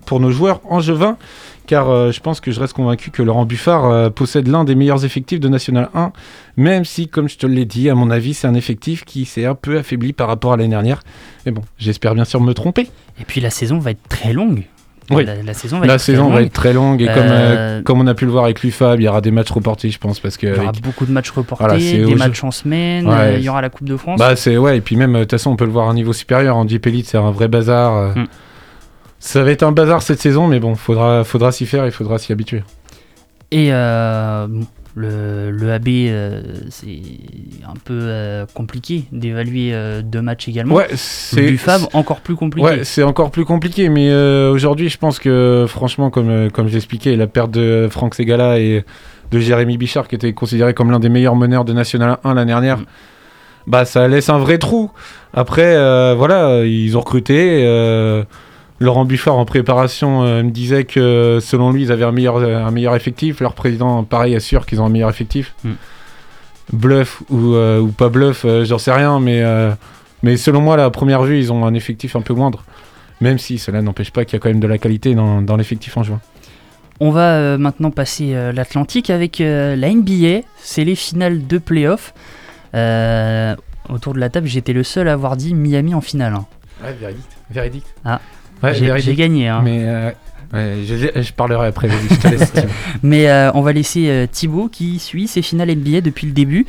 [0.05, 1.17] pour nos joueurs angevins,
[1.65, 5.39] car je pense que je reste convaincu que Laurent Buffard possède l'un des meilleurs effectifs
[5.39, 6.11] de National 1,
[6.57, 9.45] même si, comme je te l'ai dit, à mon avis, c'est un effectif qui s'est
[9.45, 11.01] un peu affaibli par rapport à l'année dernière.
[11.45, 12.89] Mais bon, j'espère bien sûr me tromper.
[13.21, 14.65] Et puis la saison va être très longue.
[15.09, 15.25] Oui.
[15.25, 16.45] La, la saison va La être saison très va longue.
[16.47, 18.99] être très longue et comme, Euh, euh, comme on a pu le voir avec l'UFAB,
[19.01, 21.05] il y aura des matchs reportés, je pense, parce que Il y aura avec- beaucoup
[21.05, 23.15] de matchs reportés, Voilà, des matchs en semaine, Ouais.
[23.15, 24.19] euh, il y aura la Coupe de France.
[24.19, 25.95] Bah c'est ouais et puis même de toute façon on peut le voir à un
[25.95, 28.15] niveau supérieur en Deep Elite c'est un vrai bazar.
[28.15, 28.27] Mm.
[29.19, 32.17] Ça va être un bazar cette saison mais bon faudra faudra s'y faire il faudra
[32.17, 32.63] s'y habituer.
[33.51, 33.71] Et
[34.95, 37.01] le, le AB, euh, c'est
[37.65, 40.75] un peu euh, compliqué d'évaluer euh, deux matchs également.
[40.75, 42.65] Ouais, c'est Du Fab, encore plus compliqué.
[42.67, 44.13] Ouais c'est encore plus compliqué mais
[44.49, 48.83] aujourd'hui je pense que franchement comme comme j'expliquais la perte de Franck Segala et
[49.31, 52.51] de Jérémy Bichard qui était considéré comme l'un des meilleurs meneurs de National 1 l'année
[52.51, 52.79] dernière.
[52.79, 52.85] Mm.
[53.67, 54.91] Bah ça laisse un vrai trou.
[55.33, 57.63] Après euh, voilà ils ont recruté.
[57.63, 58.23] euh,
[58.81, 62.65] Laurent Buffard en préparation euh, me disait que selon lui ils avaient un meilleur, euh,
[62.65, 63.39] un meilleur effectif.
[63.39, 65.53] Leur président pareil assure qu'ils ont un meilleur effectif.
[65.63, 65.71] Mm.
[66.73, 69.71] Bluff ou, euh, ou pas bluff, euh, j'en sais rien, mais, euh,
[70.23, 72.63] mais selon moi, là, à première vue, ils ont un effectif un peu moindre.
[73.19, 75.57] Même si cela n'empêche pas qu'il y a quand même de la qualité dans, dans
[75.57, 76.19] l'effectif en juin.
[76.99, 80.41] On va euh, maintenant passer euh, l'Atlantique avec euh, la NBA.
[80.57, 82.13] C'est les finales de playoff.
[82.73, 83.55] Euh,
[83.89, 86.33] autour de la table, j'étais le seul à avoir dit Miami en finale.
[86.33, 86.45] hein.
[86.83, 87.25] Ouais, véridique.
[87.51, 87.85] Véridique.
[88.05, 88.21] Ah,
[88.63, 89.47] Ouais, j'ai gagné.
[89.47, 89.61] hein.
[89.63, 90.11] Mais euh,
[90.53, 92.53] ouais, je, je parlerai après, je te laisse.
[93.03, 96.65] Mais euh, on va laisser euh, Thibaut qui suit ces finales NBA depuis le début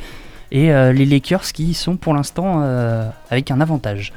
[0.51, 4.13] et euh, les Lakers qui sont pour l'instant euh, avec un avantage.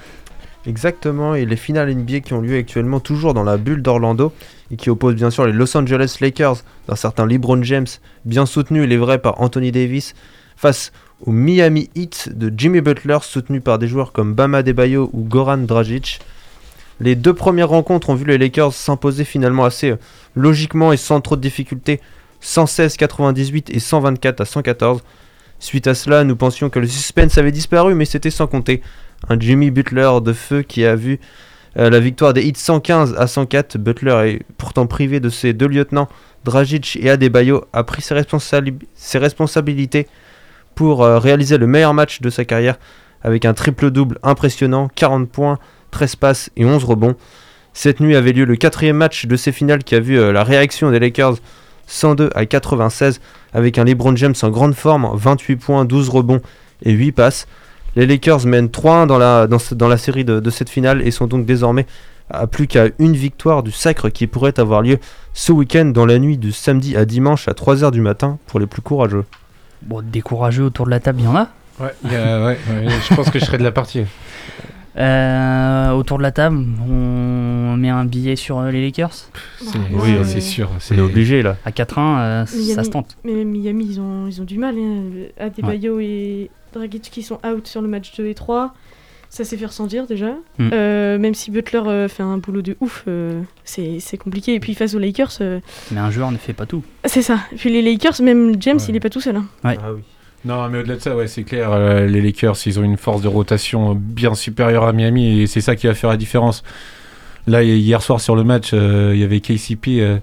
[0.67, 4.33] Exactement, et les finales NBA qui ont lieu actuellement toujours dans la bulle d'Orlando
[4.73, 6.57] et qui opposent bien sûr les Los Angeles Lakers
[6.89, 7.87] d'un certain LeBron James,
[8.25, 10.15] bien soutenu, il est vrai, par Anthony Davis,
[10.57, 10.91] face
[11.25, 15.59] au Miami Heat de Jimmy Butler, soutenu par des joueurs comme Bama Debayo ou Goran
[15.59, 16.19] Dragic.
[17.01, 19.97] Les deux premières rencontres ont vu les Lakers s'imposer finalement assez euh,
[20.35, 22.01] logiquement et sans trop de difficultés,
[22.43, 25.03] 116-98 et 124 à 114.
[25.59, 28.83] Suite à cela, nous pensions que le suspense avait disparu, mais c'était sans compter
[29.29, 31.19] un Jimmy Butler de feu qui a vu
[31.79, 33.79] euh, la victoire des Heat 115 à 104.
[33.79, 36.09] Butler est pourtant privé de ses deux lieutenants,
[36.45, 40.07] Dragic et Adebayo, a pris ses responsabilités
[40.75, 42.79] pour euh, réaliser le meilleur match de sa carrière
[43.23, 45.59] avec un triple-double impressionnant, 40 points,
[45.97, 47.15] 13 passes et 11 rebonds.
[47.73, 50.45] Cette nuit avait lieu le quatrième match de ces finales qui a vu euh, la
[50.45, 51.37] réaction des Lakers
[51.87, 53.19] 102 à 96
[53.55, 56.43] avec un LeBron James en grande forme, 28 points, 12 rebonds
[56.83, 57.47] et 8 passes.
[57.95, 61.11] Les Lakers mènent 3-1 dans la, dans, dans la série de, de cette finale et
[61.11, 61.87] sont donc désormais
[62.29, 64.99] à plus qu'à une victoire du sacre qui pourrait avoir lieu
[65.33, 68.67] ce week-end dans la nuit du samedi à dimanche à 3h du matin pour les
[68.67, 69.25] plus courageux.
[69.81, 71.49] Bon, des courageux autour de la table, il y en a
[71.81, 74.05] ouais, je pense que je serai de la partie.
[74.99, 79.31] Euh, autour de la table, on met un billet sur euh, les Lakers C'est-
[79.61, 80.25] Oui, c'est- ouais.
[80.25, 80.71] c'est sûr.
[80.75, 81.57] On C'est est obligé là.
[81.65, 83.17] À 4-1, euh, Miami- ça se tente.
[83.25, 84.75] Mais même Miami, ils ont, ils ont du mal.
[84.79, 85.03] Hein.
[85.39, 88.75] Adebayo et Dragic qui sont out sur le match 2 et 3.
[89.29, 90.31] Ça s'est fait ressentir déjà.
[90.59, 90.71] Mm.
[90.73, 94.55] Euh, même si Butler euh, fait un boulot de ouf, euh, c'est c'est compliqué.
[94.55, 96.83] Et puis face aux Lakers, euh, Mais un joueur ne fait pas tout.
[97.05, 97.41] c'est ça.
[97.53, 98.85] Et puis les Lakers, même James, Ouais.
[98.89, 99.37] il est pas tout seul.
[99.37, 99.47] hein.
[99.65, 99.77] Ouais.
[99.83, 100.03] Ah oui.
[100.47, 101.73] Non, mais au-delà de ça, ouais, c'est clair.
[101.73, 105.61] euh, les Lakers, ils ont une force de rotation bien supérieure à Miami et c'est
[105.61, 106.63] ça qui va faire la différence.
[107.49, 110.19] Là, hi- hier soir sur le match, euh, il y avait KCP, euh,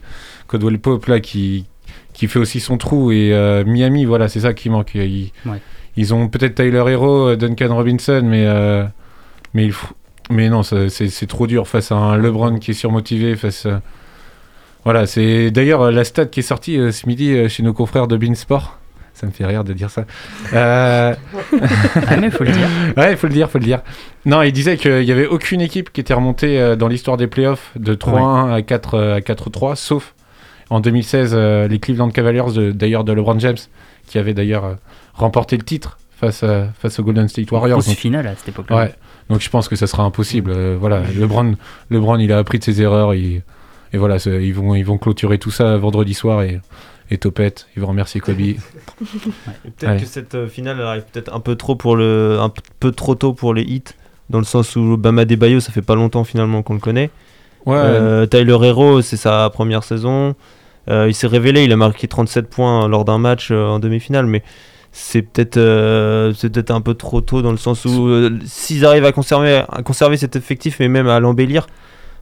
[0.47, 1.65] Codwell Pope, là, qui,
[2.13, 3.12] qui fait aussi son trou.
[3.12, 4.95] Et euh, Miami, voilà, c'est ça qui manque.
[4.95, 5.59] Ils, Ouais.
[5.97, 8.47] ils ont peut-être Tyler Hero, Duncan Robinson, mais,
[9.53, 9.93] mais, il faut-
[10.29, 13.36] mais non, c'est trop dur face à un LeBron qui est surmotivé.
[13.36, 13.81] Face à-
[14.86, 18.79] Voilà, c'est d'ailleurs la stat qui est sortie ce midi chez nos confrères de Beansport.
[19.13, 20.06] Ça me fait rire de dire ça.
[20.54, 21.13] Euh,
[22.08, 22.67] Ah, mais faut le dire.
[22.97, 23.82] Ouais, il faut le dire, faut le dire.
[24.26, 27.28] Non, il disait qu'il n'y avait aucune équipe qui était remontée euh, dans l'histoire des
[27.28, 30.13] playoffs de 3-1 à 4 euh, à 4-3, sauf
[30.69, 33.58] en 2016 euh, les Cleveland Cavaliers, d'ailleurs de LeBron James,
[34.08, 34.78] qui avait d'ailleurs
[35.13, 37.80] remporté le titre face, à, face aux Golden State Warriors.
[37.84, 38.76] Donc, finale à cette époque-là.
[38.78, 38.93] ouais,
[39.30, 40.52] donc je pense que ça sera impossible.
[40.56, 41.54] Euh, voilà, LeBron,
[41.91, 43.13] LeBron, il a appris de ses erreurs.
[43.13, 43.41] il-
[43.95, 46.60] et voilà, c'est- ils vont, ils vont clôturer tout ça vendredi soir et,
[47.11, 48.37] et Topette, ils vont remercier Kobe.
[48.37, 52.91] Peut-être que cette euh, finale elle arrive peut-être un peu trop pour le un peu
[52.91, 53.83] trop tôt pour les hits
[54.29, 57.09] dans le sens où Bama Debayo ça fait pas longtemps finalement qu'on le connaît.
[57.65, 60.35] Ouais, Euh, Tyler Hero c'est sa première saison.
[60.89, 64.25] Euh, il s'est révélé, il a marqué 37 points lors d'un match euh, en demi-finale
[64.25, 64.43] mais
[64.91, 65.55] c'est peut-être
[66.35, 69.81] c'est peut-être un peu trop tôt dans le sens où s'ils arrivent à conserver à
[69.81, 71.65] conserver cet effectif et même à l'embellir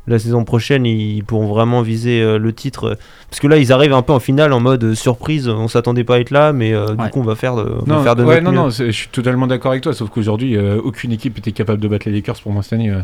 [0.07, 2.97] la saison prochaine ils pourront vraiment viser euh, le titre
[3.29, 6.03] parce que là ils arrivent un peu en finale en mode euh, surprise on s'attendait
[6.03, 7.05] pas à être là mais euh, Ouais.
[7.05, 8.57] du coup on va faire de, on va Non, faire de ouais, notre non, mieux.
[8.57, 11.87] non, je suis totalement d'accord avec toi, sauf qu'aujourd'hui, euh, aucune équipe était capable de
[11.87, 13.01] battre les Lakers pour moi cette année euh,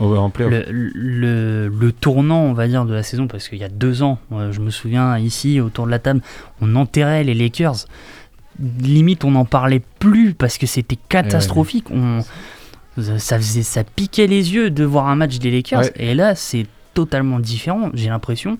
[0.00, 0.04] Mm.
[0.04, 0.32] en.
[0.38, 4.02] Le, le, le tournant, on va dire, de la saison, parce qu'il y a deux
[4.02, 6.22] ans, euh, je me souviens ici, autour de la table,
[6.62, 7.84] on enterrait les Lakers.
[8.80, 11.86] Limite, on n'en parlait plus parce que c'était catastrophique.
[11.90, 12.20] On,
[12.98, 15.80] ça, faisait, ça piquait les yeux de voir un match des Lakers.
[15.82, 15.92] Ouais.
[15.98, 18.58] Et là, c'est totalement différent, j'ai l'impression,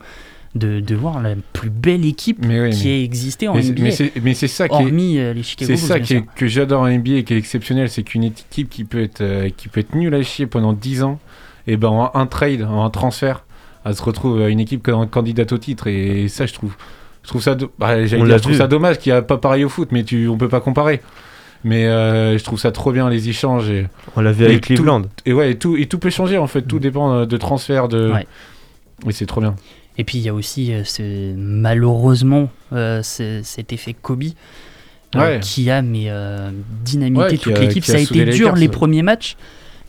[0.54, 3.62] de, de voir la plus belle équipe Mais oui, qui mais- ait existé en mais
[3.62, 3.82] NBA.
[4.22, 6.46] mais c'est ça qui est, hormis euh, les Chicago c'est Bulls, ça qui est- que
[6.46, 9.68] j'adore en NBA et qui est exceptionnel, c'est qu'une équipe qui peut être euh, qui
[9.68, 11.18] peut être nulle à chier pendant 10 ans,
[11.66, 13.44] et ben en un trade, en un transfert,
[13.84, 16.74] elle se retrouve euh, une équipe can- candidate au titre et ça je trouve
[17.22, 19.68] je trouve ça do- bah, je trouve ça dommage qu'il n'y a pas pareil au
[19.70, 21.00] foot, mais tu on peut pas comparer.
[21.64, 24.74] Mais euh, je trouve ça trop bien les échanges et on l'a vu avec tout-
[24.74, 27.36] Cleveland et ouais et tout et tout peut changer en fait, tout dépend euh, de
[27.36, 28.26] transfert de Ouais.
[29.04, 29.54] Oui, c'est trop bien.
[29.98, 34.24] Et puis il y a aussi euh, ce- malheureusement euh, ce- cet effet Kobe
[35.14, 35.40] euh, Ouais.
[35.40, 36.50] qui a mais, euh,
[36.84, 37.84] dynamité Ouais, toute l'équipe.
[37.84, 39.36] a Ça a été dur Lakers, les premiers matchs,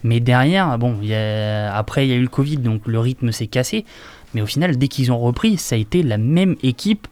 [0.04, 3.00] mais derrière, bon, il y a- après il y a eu le Covid, donc le
[3.00, 3.86] rythme s'est cassé.
[4.36, 7.08] Mais au final, dès qu'ils ont repris, ça a été la même équipe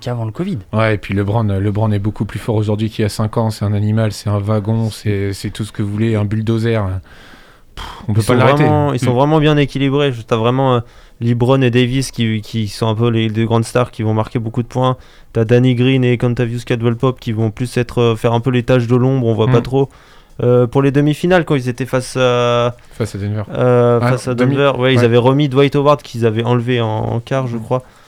[0.00, 0.58] qu'avant le Covid.
[0.72, 3.36] Ouais, et puis LeBron, euh, LeBron est beaucoup plus fort aujourd'hui qu'il y a 5
[3.36, 3.50] ans.
[3.50, 6.82] C'est un animal, c'est un wagon, c'est tout ce que vous voulez, un bulldozer.
[7.74, 8.62] Pff, on peut ils pas sont, l'arrêter.
[8.64, 9.16] vraiment, ils sont Mm.
[9.16, 10.80] vraiment bien équilibrés t'as vraiment euh,
[11.20, 14.38] LeBron et Davis qui, qui sont un peu les deux grandes stars qui vont marquer
[14.38, 14.96] beaucoup de points
[15.32, 18.50] t'as Danny Green et Contavious Caldwell Pop qui vont plus être euh, faire un peu
[18.50, 19.88] les tâches de l'ombre on voit pas trop
[20.42, 23.42] Euh, pour les demi-finales quand ils étaient face à Face à Denver.
[23.52, 24.72] Euh, Ah, face à demi- Denver.
[24.78, 27.99] Ouais, ils avaient remis Dwight Howard qu'ils avaient enlevé en, en quart, je crois, euh,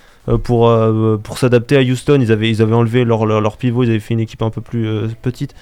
[0.42, 2.18] pour, euh, pour s'adapter à Houston.
[2.20, 4.50] Ils avaient, ils avaient enlevé leur, leur, leur pivot, ils avaient fait une équipe un
[4.50, 5.54] peu plus euh, petite.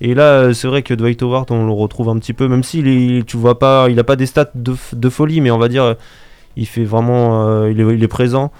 [0.00, 2.62] Et là, euh, c'est vrai que Dwight Howard, on le retrouve un petit peu, même
[2.62, 5.58] s'il est, tu vois pas, il a pas des stats de, de folie, mais on
[5.58, 5.94] va dire, euh,
[6.56, 8.52] il fait vraiment, euh, il, est, il est présent.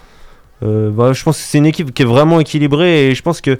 [0.63, 3.43] Euh, bah, je pense que c'est une équipe qui est vraiment équilibrée et je pense
[3.43, 3.59] que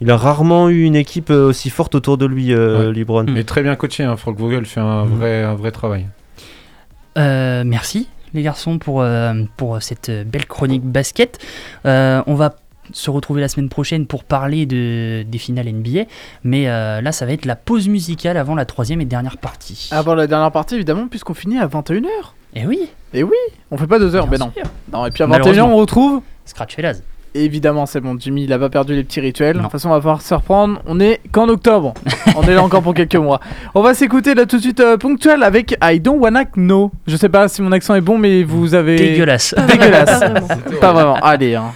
[0.00, 2.94] il a rarement eu une équipe euh, aussi forte autour de lui, euh, Ouais.
[2.94, 3.24] LeBron.
[3.24, 4.16] Mais très bien coaché, hein.
[4.16, 5.10] Frank Vogel fait un, Mhm.
[5.18, 6.06] vrai, un vrai travail.
[7.18, 11.38] Euh, merci les garçons pour, euh, pour cette belle chronique basket.
[11.86, 12.56] Euh, on va
[12.92, 16.04] se retrouver la semaine prochaine pour parler de, des finales NBA,
[16.42, 19.88] mais euh, là ça va être la pause musicale avant la troisième et dernière partie.
[19.92, 22.06] Avant la dernière partie, évidemment, puisqu'on finit à 21h.
[22.54, 23.36] Et oui, Et oui,
[23.70, 24.52] on fait pas deux heures, ben non.
[24.90, 25.72] Non, et puis à 21h, Malheureusement.
[25.72, 26.22] on retrouve.
[26.46, 27.02] Scratch et Laz.
[27.38, 29.56] Évidemment, c'est bon, Jimmy, il a pas perdu les petits rituels.
[29.56, 30.80] De toute façon, on va pouvoir se reprendre.
[30.86, 31.94] On est qu'en octobre.
[32.36, 33.40] on est là encore pour quelques mois.
[33.74, 36.90] On va s'écouter là tout de suite euh, ponctuel avec I Don't Wanna Know.
[37.06, 38.96] Je sais pas si mon accent est bon, mais vous avez.
[38.96, 39.54] Dégueulasse.
[39.68, 40.20] Dégueulasse.
[40.20, 40.80] Pas vraiment.
[40.80, 41.14] pas vraiment.
[41.16, 41.72] Allez, hein.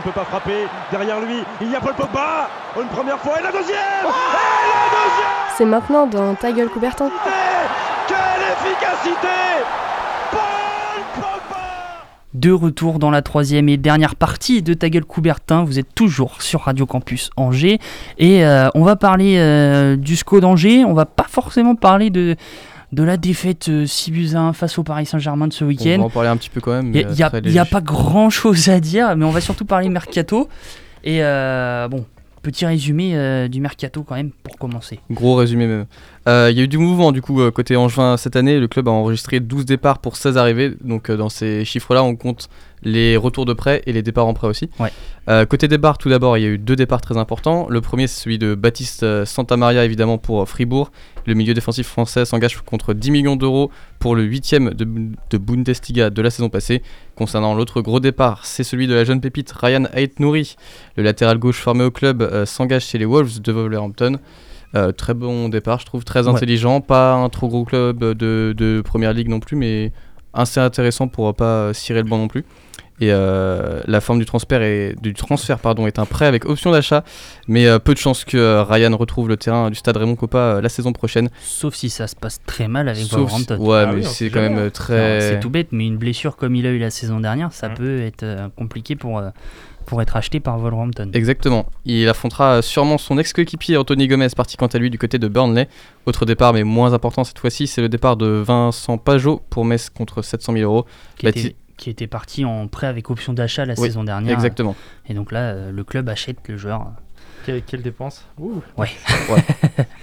[0.00, 0.66] Ne peut pas frapper.
[0.90, 2.48] Derrière lui, il y a Paul Pogba.
[2.80, 7.10] Une première fois et la deuxième Et la deuxième C'est maintenant dans Ta gueule Coubertin.
[8.08, 9.28] Quelle efficacité
[10.30, 10.40] Paul
[11.14, 15.94] Pogba De retour dans la troisième et dernière partie de Ta gueule Coubertin, vous êtes
[15.94, 17.78] toujours sur Radio Campus Angers
[18.18, 22.36] et euh, on va parler euh, du SCO d'Angers, on va pas forcément parler de,
[22.92, 25.66] de la défaite euh, 6 buts à 1 face au Paris Saint-Germain de ce On
[25.66, 26.00] va week-end.
[26.00, 26.92] en parler un petit peu quand même.
[26.94, 30.48] Il n'y a, euh, pas grand chose à dire, mais on va surtout parler mercato.
[31.04, 32.04] Et euh, bon,
[32.42, 34.98] petit résumé euh, du mercato quand même pour commencer.
[35.10, 35.86] Gros résumé même.
[36.28, 38.58] Euh, Il y a eu du mouvement du coup euh, côté Angevin cette année.
[38.58, 40.72] Le club a enregistré 12 départs pour 16 arrivées.
[40.82, 42.48] Donc euh, dans ces chiffres-là, on compte
[42.82, 44.70] les retours de prêt et les départs en prêt aussi.
[44.78, 44.90] Ouais.
[45.28, 47.66] Euh, côté départ, tout d'abord, il y a eu deux départs très importants.
[47.68, 50.90] Le premier, c'est celui de Baptiste euh, Santamaria, évidemment, pour Fribourg.
[51.26, 54.86] Le milieu défensif français s'engage contre 10 millions d'euros pour le huitième de,
[55.30, 56.82] de Bundesliga de la saison passée.
[57.16, 60.56] Concernant l'autre gros départ, c'est celui de la jeune pépite Ryan Ait-Nouri.
[60.96, 64.18] Le latéral gauche formé au club euh, s'engage chez les Wolves de Wolverhampton.
[64.74, 66.34] Euh, très bon départ, je trouve, très Ouais.
[66.34, 66.80] intelligent.
[66.80, 69.92] Pas un trop gros club de, de première ligue non plus, mais
[70.32, 72.44] assez intéressant pour pas cirer le banc non plus.
[73.00, 76.70] Et euh, la forme du transfert, est, du transfert pardon, est un prêt avec option
[76.70, 77.02] d'achat,
[77.48, 80.38] mais euh, peu de chances que euh, Ryan retrouve le terrain du stade Raymond Coppa
[80.38, 81.30] euh, la saison prochaine.
[81.42, 83.56] Sauf si ça se passe très mal avec Sauf Wolverhampton.
[83.56, 84.70] si- ouais, Ah mais oui, c'est quand même, hein.
[84.70, 87.70] très- C'est tout bête, mais une blessure comme il a eu la saison dernière, ça
[87.70, 89.30] peut être euh, compliqué pour, euh,
[89.86, 91.10] pour être acheté par Wolverhampton.
[91.14, 91.66] Exactement.
[91.86, 95.68] Il affrontera sûrement son ex-coéquipier Anthony Gomez, parti quant à lui du côté de Burnley.
[96.06, 99.88] Autre départ, mais moins important cette fois-ci, c'est le départ de Vincent Pajot pour Metz
[99.88, 100.84] contre 700 000 euros.
[101.16, 104.34] Qui Bapti- était, qui était parti en prêt avec option d'achat la Oui, saison dernière.
[104.34, 104.76] exactement.
[105.08, 106.86] Et donc là, euh, le club achète le joueur.
[107.46, 108.60] Quelle, quelle dépense Ouh.
[108.76, 108.90] Ouais.
[109.30, 109.42] Ouais.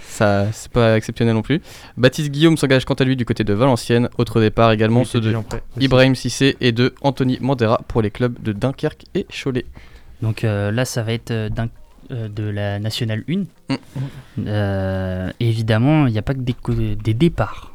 [0.02, 1.60] Ça, c'est pas exceptionnel non plus.
[1.96, 4.08] Baptiste Guillaume s'engage quant à lui du côté de Valenciennes.
[4.18, 5.32] Autre départ également, Oui, ceux de.
[5.78, 9.66] Ibrahim Cissé et de Anthony Mandera pour les clubs de Dunkerque et Cholet.
[10.20, 11.68] Donc euh, là, ça va être euh, d'un-
[12.10, 13.36] euh, de la Nationale 1.
[13.68, 13.76] Mm.
[14.46, 17.72] Euh, évidemment, il n'y a pas que des, des départs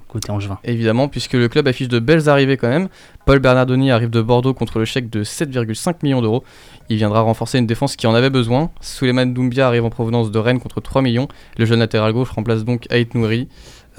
[0.63, 2.87] Évidemment, puisque le club affiche de belles arrivées quand même.
[3.25, 6.43] Paul Bernardoni arrive de Bordeaux contre le chèque de 7,5 millions d'euros.
[6.89, 8.71] Il viendra renforcer une défense qui en avait besoin.
[8.81, 11.27] Suleiman Doumbia arrive en provenance de Rennes contre 3 millions.
[11.57, 13.47] Le jeune latéral gauche remplace donc Ait Nouri.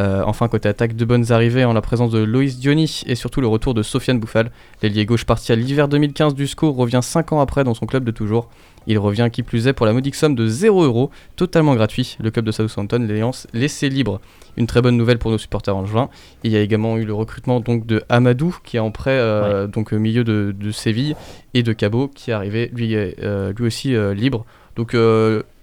[0.00, 3.40] Euh, enfin, côté attaque, de bonnes arrivées en la présence de Loïs Diony et surtout
[3.40, 4.50] le retour de Sofiane Bouffal.
[4.82, 8.04] L'ailier gauche parti à l'hiver 2015 du SCO revient 5 ans après dans son club
[8.04, 8.48] de toujours.
[8.86, 12.16] Il revient qui plus est pour la modique somme de 0 euros, totalement gratuit.
[12.20, 14.20] Le club de Southampton l'ayant laissé libre.
[14.56, 16.08] Une très bonne nouvelle pour nos supporters en juin.
[16.42, 19.66] Il y a également eu le recrutement donc de Amadou qui est en prêt euh,
[19.66, 21.16] donc au milieu de, de Séville
[21.54, 24.44] et de Cabot qui est arrivé lui, euh, lui aussi euh, libre.
[24.76, 24.94] Donc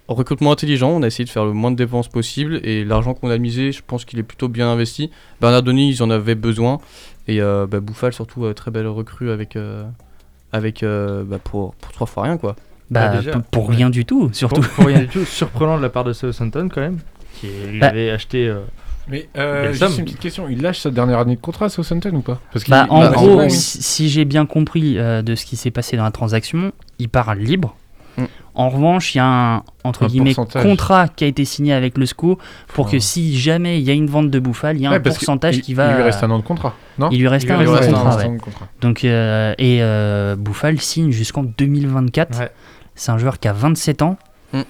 [0.08, 3.30] recrutement intelligent, on a essayé de faire le moins de dépenses possible et l'argent qu'on
[3.30, 5.10] a misé, je pense qu'il est plutôt bien investi.
[5.40, 6.78] Bernardoni, ils en avaient besoin
[7.28, 9.84] et euh, bah, Bouffal surtout euh, très belle recrue avec euh,
[10.52, 12.56] avec bah, pour pour trois fois rien quoi.
[12.92, 13.32] Bah, Ah, déjà.
[13.32, 14.60] pour- pour rien du tout, surtout.
[14.60, 15.24] Pour, pour rien du tout.
[15.24, 16.98] Surprenant de la part de Southampton quand même.
[17.40, 18.46] Qui il Bah- avait acheté.
[18.46, 18.60] euh,
[19.08, 22.10] Mais euh, juste une petite question, il lâche sa dernière année de contrat à Southampton
[22.14, 22.38] ou pas?
[22.52, 25.56] Parce qu'il- Bah, en gros, ouais, si, si j'ai bien compris euh, de ce qui
[25.56, 27.74] s'est passé dans la transaction, il part libre.
[28.18, 28.24] Mm.
[28.54, 31.96] En revanche, il y a un entre Un guillemets contrat qui a été signé avec
[31.96, 32.38] le SCO
[32.74, 34.96] pour que si jamais il y a une vente de Bouffal, il y a Ouais,
[34.96, 35.90] un pourcentage il- qui va.
[35.92, 37.08] Il lui reste un an de contrat, non?
[37.10, 38.14] Il lui reste un, lui an de reste un contrat.
[38.14, 38.36] an ouais.
[38.36, 38.68] de contrat.
[38.82, 42.42] Donc euh, et euh, Bouffal signe jusqu'en 2024.
[42.94, 44.16] C'est un joueur qui a 27 ans.
[44.52, 44.64] donc,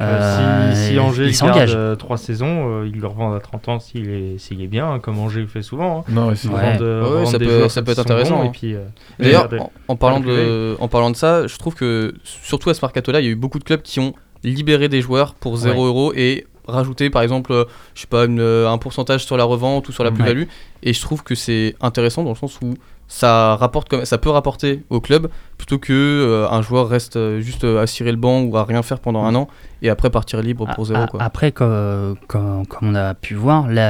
[0.00, 1.74] Euh, euh, si, si il Angers s'engage.
[1.74, 4.90] garde 3 saisons, euh, ils le revendent à 30 ans s'il est, s'il est bien,
[4.92, 6.00] hein, comme Angers le fait souvent.
[6.00, 6.04] hein.
[6.12, 6.34] Non, ouais,
[6.82, 8.46] euh, Ouais, ça peut- ça peut être intéressant, bons, hein.
[8.46, 8.84] Et puis, euh,
[9.18, 12.84] D'ailleurs, en, en parlant de, en parlant de ça, je trouve que surtout à ce
[12.84, 14.12] mercato-là, il y a eu beaucoup de clubs qui ont
[14.44, 15.86] libéré des joueurs pour 0 Ouais.
[15.88, 17.64] euros et rajouté par exemple, euh,
[17.94, 20.16] je sais pas, une, euh, un pourcentage sur la revente ou sur la Ouais.
[20.16, 20.44] plus-value.
[20.82, 22.74] Et je trouve que c'est intéressant dans le sens où
[23.08, 27.40] ça rapporte, comme, ça peut rapporter au club plutôt que euh, un joueur reste euh,
[27.40, 29.48] juste euh, à cirer le banc ou à rien faire pendant un an
[29.82, 31.06] et après partir libre pour A- zéro.
[31.06, 31.22] Quoi.
[31.22, 31.64] Après, co-
[32.28, 33.80] co- comme, on a pu voir, la-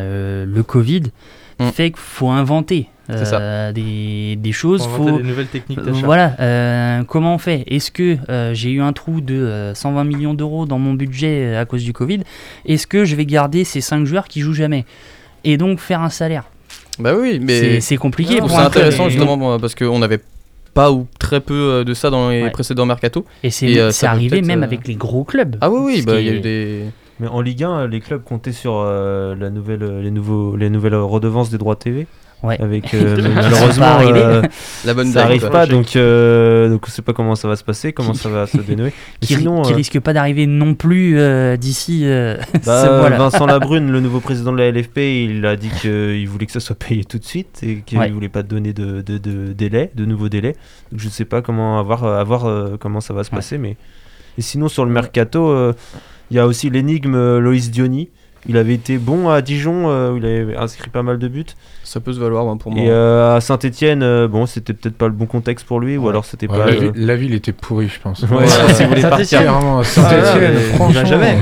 [0.00, 1.04] euh, le Covid
[1.60, 1.66] Mm.
[1.70, 3.40] fait qu'il faut inventer ça.
[3.40, 4.82] euh, des, des choses.
[4.86, 5.90] Faut inventer faut- des nouvelles techniques Euh.
[6.04, 7.64] Voilà, euh, comment on fait?
[7.66, 11.46] Est-ce que euh, j'ai eu un trou de euh, 120 millions d'euros dans mon budget
[11.56, 12.20] euh, à cause du Covid?
[12.64, 14.84] Est-ce que je vais garder ces 5 joueurs qui jouent jamais?
[15.42, 16.44] Et donc faire un salaire
[16.98, 20.20] Bah oui, mais C'est- c'est compliqué club, intéressant mais- justement parce qu'on n'avait
[20.74, 22.50] pas ou très peu euh, de ça dans les Ouais.
[22.50, 23.24] précédents mercato.
[23.42, 25.56] Et c'est euh, c'est arrivé même euh, avec les gros clubs.
[25.60, 26.84] Ah oui, oui, bah, il y a eu des.
[27.20, 30.94] Mais en Ligue 1, les clubs comptaient sur euh, la nouvelle, les, nouveaux, les nouvelles
[30.94, 32.06] redevances des droits TV.
[32.42, 32.60] Ouais.
[32.60, 34.42] Avec euh, malheureusement, euh,
[34.84, 35.50] La bonne ça blague, arrive quoi.
[35.50, 38.46] pas, donc euh, donc on sait pas comment ça va se passer, comment ça va
[38.46, 38.92] se dénouer.
[39.20, 42.84] Mais qui, ri- sinon, qui euh, risque pas d'arriver non plus euh, d'ici euh, bah,
[42.84, 43.16] ce mois-là.
[43.18, 46.60] Vincent Labrune, le nouveau président de la LFP, il a dit qu'il voulait que ça
[46.60, 48.08] soit payé tout de suite et qu'il Ouais.
[48.10, 50.54] voulait pas donner de, de, de délai, de nouveaux délais.
[50.92, 53.36] Donc je sais pas comment avoir, avoir comment ça va se Ouais.
[53.38, 53.76] passer, mais
[54.38, 55.72] et sinon sur le mercato, euh,
[56.30, 58.10] il y a aussi l'énigme euh, Loïs Diony.
[58.46, 61.44] Il avait été bon à Dijon, euh, où il avait inscrit pas mal de buts.
[61.84, 62.82] Ça peut se valoir moi, pour moi.
[62.82, 66.24] Et euh, à Saint-Etienne, bon, c'était peut-être pas le bon contexte pour lui, ou alors
[66.24, 66.66] c'était Ouais, pas.
[66.66, 68.22] la, euh, vi- la ville était pourrie, je pense.
[68.22, 69.40] Ouais, si vous voulez partir.
[69.40, 71.00] Clairement, Ah, Saint-Etienne, il franchement.
[71.00, 71.36] va jamais.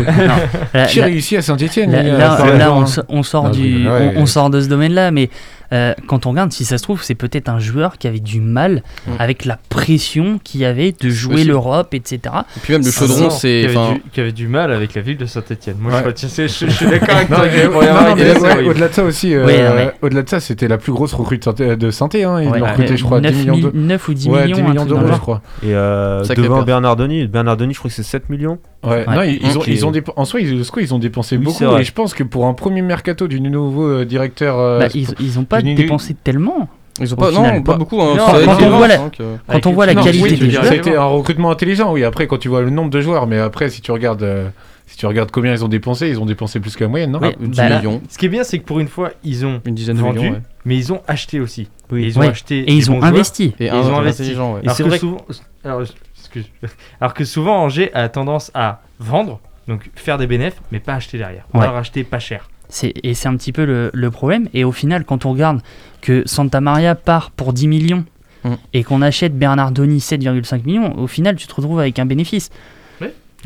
[0.74, 3.78] Là- Qui là- réussit à Saint-Etienne Là, le on, genre, s- on sort Non, du,
[3.84, 4.12] mais ouais.
[4.16, 5.28] on, on sort de ce domaine-là, mais
[5.73, 8.41] euh, quand on regarde, si ça se trouve, c'est peut-être un joueur qui avait du
[8.41, 9.11] mal Mm.
[9.19, 12.21] avec la pression qu'il y avait de jouer l'Europe, etc.
[12.57, 13.61] Et puis même le chaudron, c'est.
[13.62, 15.77] Qui avait, enfin, du, qui avait du mal avec la ville de Saint-Etienne.
[15.81, 16.01] Moi, Ouais.
[16.03, 17.41] je, retiens- c'est- je, je suis d'accord avec toi.
[17.43, 19.93] ouais, au-delà de ça aussi, euh, Ouais, ouais.
[20.03, 22.29] au-delà de ça, c'était la plus grosse recrue de Saint- de Saint-Étienne.
[22.29, 22.59] Hein, ils Ouais.
[22.59, 23.73] l'ont recruté, je crois, 9 10 millions d'euros.
[23.75, 25.43] 9 ou 10 Ouais, millions, 10 un millions truc dans d'euros, je crois.
[25.62, 26.62] Et euh, devant.
[26.62, 28.59] Bernardoni, Bernardoni, je crois que c'est 7 millions.
[28.85, 29.14] Ouais, Ouais.
[29.17, 31.77] non, ils, ils ont, ils ont en soi, ils, quoi, ils ont dépensé Oui, beaucoup.
[31.79, 34.59] Et je pense que pour un premier mercato du nouveau euh, directeur.
[34.59, 36.69] euh, Bah, ils, ils ont pas du- dépensé tellement.
[37.01, 38.01] Ils ont pas, non, final, pas beaucoup.
[38.01, 39.95] Hein, non, ça a quand été on voit la- hein, que- Quand on voit la
[39.95, 42.05] non, qualité oui, des joueurs, C'était un recrutement intelligent, oui.
[42.05, 44.49] Après, quand tu vois le nombre de joueurs, mais après, si tu regardes euh,
[44.89, 47.19] Si tu regardes combien ils ont dépensé, ils ont dépensé plus que la moyenne, non
[47.21, 48.01] Oui, une bah là- million.
[48.09, 50.21] Ce qui est bien, c'est que pour une fois, ils ont Une dizaine de vendu,
[50.21, 50.41] millions, ouais.
[50.65, 51.63] mais ils ont acheté aussi.
[51.93, 52.29] Et ils ont Ouais.
[52.29, 53.53] acheté Et ils ont investi.
[53.59, 54.31] Et ils ont investi.
[54.33, 55.17] Alors, c'est que vrai que- souvent,
[55.65, 56.47] alors, excuse-
[57.01, 61.19] alors que souvent Angers a tendance à vendre, donc faire des bénéfices, mais pas acheter
[61.19, 61.47] derrière.
[61.53, 62.49] Ou alors acheter pas cher.
[62.69, 64.49] C'est- Et c'est un petit peu le, le problème.
[64.55, 65.61] Et au final, quand on regarde
[66.01, 68.05] que Santa Maria part pour 10 millions
[68.45, 68.55] Mm.
[68.75, 72.51] et qu'on achète Bernardoni 7,5 millions, au final, tu te retrouves avec un bénéfice.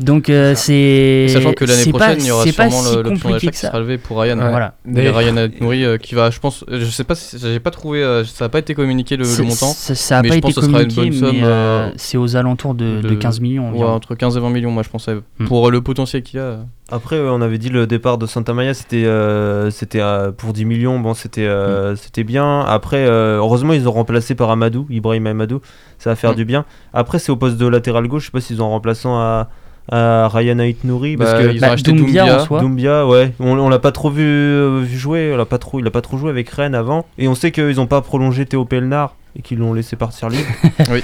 [0.01, 1.27] Donc euh, c'est.
[1.29, 3.79] Sachant que l'année pas- prochaine, il y aura sûrement si le- l'option d'achat qui sera
[3.79, 4.37] levée pour Ryan.
[4.39, 4.49] Ouais.
[4.49, 4.73] Voilà.
[4.85, 8.03] D'ailleurs- Ryan Nouri euh, qui va, je pense, je sais pas si j'ai pas trouvé,
[8.03, 9.67] euh, ça a pas été communiqué le, montant.
[9.73, 11.91] Ça, ça a mais pas je été pense que ce sera une communiqué, bonne euh,
[11.97, 13.65] c'est aux alentours de, de de- 15 millions.
[13.69, 13.91] Ouais, environ.
[13.93, 15.15] entre 15 et 20 millions, moi je pensais.
[15.39, 15.45] Mm.
[15.45, 16.59] Pour le potentiel qu'il y a.
[16.93, 20.51] Après, ouais, on avait dit le départ de Santa Maria, c'était euh, c'était euh, pour
[20.51, 20.99] 10 millions.
[20.99, 22.61] Bon, c'était euh, c'était bien.
[22.61, 25.61] Après, euh, heureusement, ils ont remplacé par Amadou, Ibrahim Amadou.
[25.99, 26.35] Ça va faire Mm.
[26.35, 26.65] du bien.
[26.93, 28.23] Après, c'est au poste de latéral gauche.
[28.23, 29.47] Je sais pas s'ils ont remplaçant à,
[29.91, 31.17] à Ryan Ait Nouri.
[31.17, 32.41] Parce Bah, que ils ont Bah, acheté Doumbia, Doumbia.
[32.41, 32.59] en soi.
[32.61, 35.31] Doumbia, ouais, on, on l'a pas trop vu, euh, vu jouer.
[35.33, 37.05] On l'a pas trop, il a pas trop joué avec Rennes avant.
[37.17, 40.43] Et on sait qu'ils ont pas prolongé Théo Pelnard et qu'ils l'ont laissé partir libre.
[40.91, 41.03] Oui.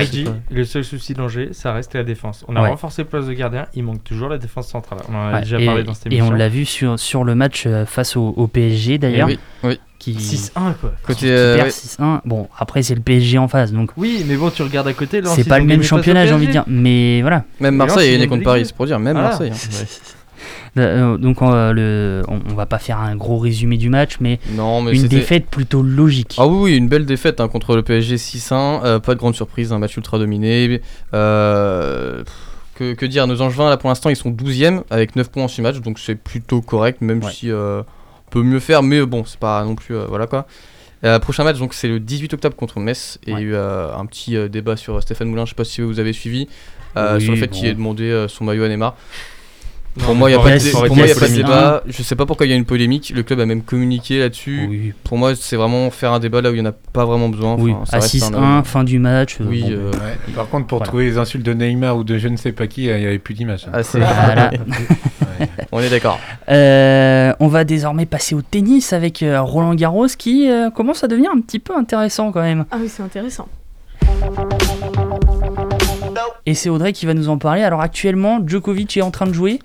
[0.00, 2.44] Heidi, pas- le seul souci d'Angers, ça reste la défense.
[2.48, 2.68] On a Ouais.
[2.70, 5.00] renforcé le poste de gardien, il manque toujours la défense centrale.
[5.10, 6.28] On en a Ouais, déjà et, parlé dans cette et émission.
[6.28, 9.28] on l'a vu sur, sur le match euh, face au, au PSG d'ailleurs.
[9.28, 9.78] Oui, oui.
[9.98, 10.92] Qui, 6-1 quoi.
[11.04, 11.72] Côté, qui euh, perd ouais.
[11.72, 12.22] 6-1.
[12.24, 13.70] Bon, après, c'est le PSG en face.
[13.72, 15.20] Donc, Oui, mais bon, tu regardes à côté.
[15.26, 16.64] C'est pas le même championnat, j'ai envie de dire.
[16.66, 17.44] Mais voilà.
[17.60, 18.98] Même Et Marseille est né contre ont Paris, c'est pour dire.
[18.98, 19.28] Même Voilà.
[19.28, 19.52] Marseille.
[19.52, 19.84] hein.
[20.78, 24.40] Euh, donc, euh, le, on, on va pas faire un gros résumé du match, mais
[24.52, 26.36] Non, mais une défaite plutôt logique.
[26.38, 28.80] Ah oui, oui, une belle défaite hein, contre le PSG 6-1.
[28.84, 30.80] euh, pas de grande surprise, un match ultra dominé.
[31.12, 32.24] Euh,
[32.74, 35.48] que, que dire, nos Angevins là pour l'instant ils sont 12ème avec 9 points en
[35.48, 37.30] 6 matchs, donc c'est plutôt correct, même Ouais.
[37.30, 37.82] si euh,
[38.28, 39.94] on peut mieux faire, mais bon, c'est pas non plus.
[39.94, 40.46] euh, voilà quoi.
[41.04, 43.18] Euh, prochain match, donc c'est le 18 octobre contre Metz.
[43.26, 45.50] Et il y a eu euh, un petit euh, débat sur euh, Stéphane Moulin, je
[45.50, 46.48] sais pas si vous avez suivi,
[46.96, 47.52] euh, Oui, sur le fait bon.
[47.56, 48.94] qu'il ait demandé euh, son maillot à Neymar.
[49.98, 51.82] Non, Pour moi, il n'y a pas de, pour moi, y a pas débat.
[51.86, 53.12] Je sais pas pourquoi il y a une polémique.
[53.14, 54.66] Le club a même communiqué là-dessus.
[54.70, 57.04] Oui, Pour moi, c'est vraiment faire un débat là où il n'y en a pas
[57.04, 57.56] vraiment besoin.
[57.58, 57.72] oui.
[57.72, 59.36] Enfin, ça à reste un- 6-1, fin du match.
[59.40, 60.32] euh, Oui, bon, euh, Ouais.
[60.34, 60.88] Par contre, pour Voilà.
[60.88, 63.18] trouver les insultes de Neymar ou de je ne sais pas qui, il n'y avait
[63.18, 63.66] plus d'image.
[63.68, 63.72] hein.
[63.74, 64.50] ah, c'est- Voilà.
[65.72, 66.18] On est d'accord.
[66.48, 71.08] Euh, on va désormais passer au tennis avec euh, Roland Garros qui euh, commence à
[71.08, 72.64] devenir un petit peu intéressant quand même.
[72.70, 73.48] Ah oui, c'est intéressant.
[76.46, 77.62] Et c'est Audrey qui va nous en parler.
[77.62, 79.60] Alors actuellement, Djokovic est en train de jouer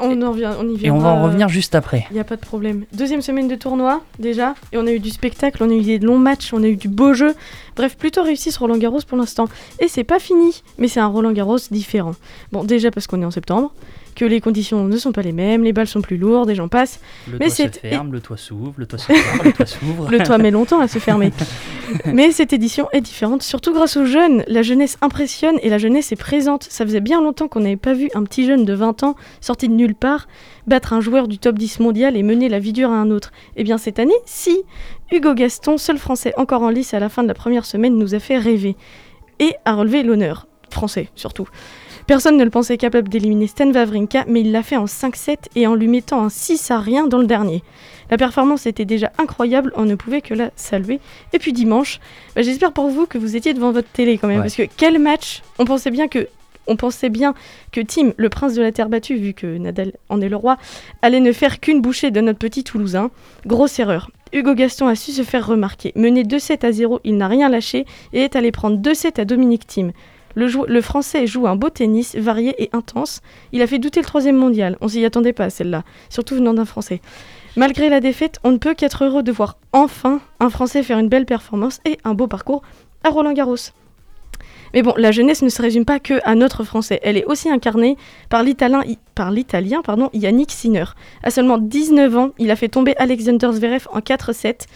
[0.00, 2.06] On, en revient, on y et on va en viendra, euh, revenir juste après.
[2.10, 2.84] Il n'y a pas de problème.
[2.92, 5.98] Deuxième semaine de tournoi, déjà, et on a eu du spectacle, on a eu des
[5.98, 7.34] longs matchs, on a eu du beau jeu.
[7.74, 9.48] Bref, plutôt réussi ce Roland Garros pour l'instant.
[9.80, 12.14] Et c'est pas fini, mais c'est un Roland Garros différent.
[12.52, 13.72] Bon, déjà parce qu'on est en septembre,
[14.18, 16.66] que les conditions ne sont pas les mêmes, les balles sont plus lourdes et j'en
[16.66, 16.98] passe.
[17.30, 20.10] Le Mais toit se ferme, le toit s'ouvre, le toit se ferme, le toit s'ouvre.
[20.10, 21.30] Le toit met longtemps à se fermer.
[22.04, 24.42] Mais cette édition est différente, surtout grâce aux jeunes.
[24.48, 26.64] La jeunesse impressionne et la jeunesse est présente.
[26.64, 29.68] Ça faisait bien longtemps qu'on n'avait pas vu un petit jeune de 20 ans, sorti
[29.68, 30.26] de nulle part,
[30.66, 33.30] battre un joueur du top 10 mondial et mener la vie dure à un autre.
[33.56, 34.58] Eh bien cette année, si.
[35.12, 38.16] Hugo Gaston, seul français encore en lice à la fin de la première semaine, nous
[38.16, 38.76] a fait rêver.
[39.38, 40.48] Et a relevé l'honneur.
[40.70, 41.48] Français, surtout.
[42.08, 45.66] Personne ne le pensait capable d'éliminer Stan Wawrinka, mais il l'a fait en 5-7 et
[45.66, 47.62] en lui mettant un 6 à rien dans le dernier.
[48.10, 51.00] La performance était déjà incroyable, on ne pouvait que la saluer.
[51.34, 52.00] Et puis dimanche,
[52.34, 54.44] bah, j'espère pour vous que vous étiez devant votre télé quand même, Ouais.
[54.44, 56.28] parce que quel match On pensait bien que
[56.66, 57.34] on pensait bien
[57.72, 60.56] que Tim, le prince de la terre battue, vu que Nadal en est le roi,
[61.02, 63.10] allait ne faire qu'une bouchée de notre petit Toulousain.
[63.46, 64.10] Grosse erreur.
[64.34, 65.92] Hugo Gaston a su se faire remarquer.
[65.94, 67.84] Mené 2-7 à 0, il n'a rien lâché
[68.14, 69.92] et est allé prendre 2-7 à Dominique Thiem.
[70.38, 73.22] Le, Français joue un beau tennis, varié et intense.
[73.50, 74.76] Il a fait douter le troisième mondial.
[74.80, 77.00] On s'y attendait pas à celle-là, surtout venant d'un Français.
[77.56, 81.08] Malgré la défaite, on ne peut qu'être heureux de voir enfin un Français faire une
[81.08, 82.62] belle performance et un beau parcours
[83.02, 83.56] à Roland Garros.
[84.74, 87.00] Mais bon, la jeunesse ne se résume pas que à notre Français.
[87.02, 87.96] Elle est aussi incarnée
[88.28, 88.84] par l'Italien,
[90.12, 90.84] Yannick Sinner.
[91.24, 94.66] À seulement 19 ans, il a fait tomber Alexander Zverev en 4-7.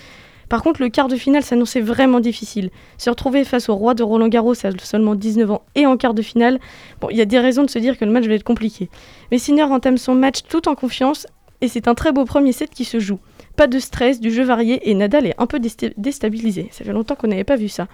[0.52, 2.68] Par contre, le quart de finale s'annonçait vraiment difficile.
[2.98, 6.12] Se retrouver face au roi de Roland Garros à seulement 19 ans et en quart
[6.12, 6.60] de finale,
[7.00, 8.90] bon, il y a des raisons de se dire que le match va être compliqué.
[9.30, 11.26] Mais Sinner entame son match tout en confiance
[11.62, 13.18] et c'est un très beau premier set qui se joue.
[13.56, 16.68] Pas de stress, du jeu varié et Nadal est un peu désta- déstabilisé.
[16.70, 17.88] Ça fait longtemps qu'on n'avait pas vu ça.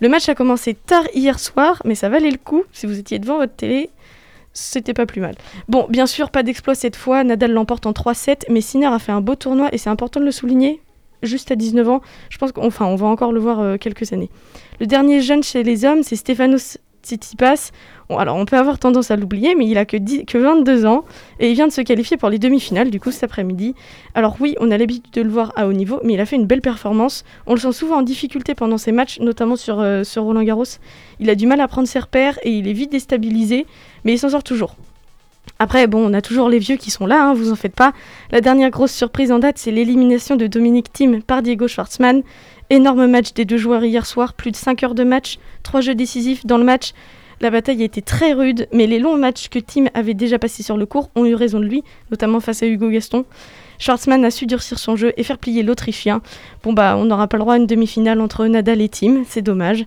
[0.00, 2.64] Le match a commencé tard hier soir, mais ça valait le coup.
[2.72, 3.90] Si vous étiez devant votre télé,
[4.52, 5.36] c'était pas plus mal.
[5.68, 7.22] Bon, bien sûr, pas d'exploit cette fois.
[7.22, 10.24] Nadal l'emporte en 3-7, mais Sinner a fait un beau tournoi et c'est important de
[10.24, 10.80] le souligner.
[11.22, 12.00] Juste à 19 ans,
[12.30, 14.30] je pense qu'on on va encore le voir euh, quelques années.
[14.80, 17.70] Le dernier jeune chez les hommes, c'est Stefanos Tsitsipas.
[18.08, 20.86] Bon, alors, on peut avoir tendance à l'oublier, mais il a que, 10 que 22
[20.86, 21.04] ans
[21.40, 23.74] et il vient de se qualifier pour les demi-finales, du coup, cet après-midi.
[24.14, 26.36] Alors, oui, on a l'habitude de le voir à haut niveau, mais il a fait
[26.36, 27.24] une belle performance.
[27.46, 30.64] On le sent souvent en difficulté pendant ses matchs, notamment sur, euh, sur Roland Garros.
[31.20, 33.66] Il a du mal à prendre ses repères et il est vite déstabilisé,
[34.04, 34.76] mais il s'en sort toujours.
[35.62, 37.92] Après, bon, on a toujours les vieux qui sont là, hein, vous en faites pas.
[38.32, 42.24] La dernière grosse surprise en date, c'est l'élimination de Dominique Thiem par Diego Schwartzmann.
[42.68, 45.94] Énorme match des deux joueurs hier soir, plus de 5 heures de match, 3 jeux
[45.94, 46.94] décisifs dans le match.
[47.40, 50.64] La bataille a été très rude, mais les longs matchs que Thiem avait déjà passés
[50.64, 53.24] sur le court ont eu raison de lui, notamment face à Hugo Gaston.
[53.78, 56.22] Schwartzmann a su durcir son jeu et faire plier l'Autrichien.
[56.64, 59.42] Bon bah, on n'aura pas le droit à une demi-finale entre Nadal et Thiem, c'est
[59.42, 59.84] dommage.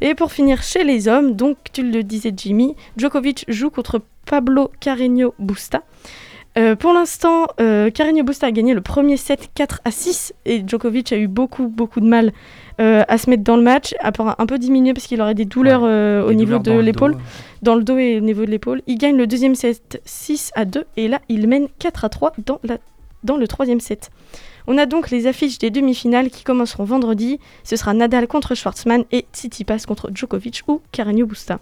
[0.00, 4.70] Et pour finir chez les hommes, donc tu le disais Jimmy, Djokovic joue contre Pablo
[4.80, 5.82] Carreño Busta.
[6.58, 10.62] Euh, pour l'instant, euh, Carreño Busta a gagné le premier set 4 à 6 et
[10.66, 12.32] Djokovic a eu beaucoup beaucoup de mal
[12.80, 15.34] euh, à se mettre dans le match, à part un peu diminué parce qu'il aurait
[15.34, 17.16] des douleurs euh, au Des niveau douleurs de l'épaule,
[17.62, 18.80] dans le dos et au niveau de l'épaule.
[18.86, 22.32] Il gagne le deuxième set 6 à 2 et là il mène 4 à 3
[22.46, 22.78] dans, la,
[23.22, 24.10] dans le troisième set.
[24.66, 27.38] On a donc les affiches des demi-finales qui commenceront vendredi.
[27.62, 31.60] Ce sera Nadal contre Schwartzmann et Tsitsipas contre Djokovic ou Carreño Busta.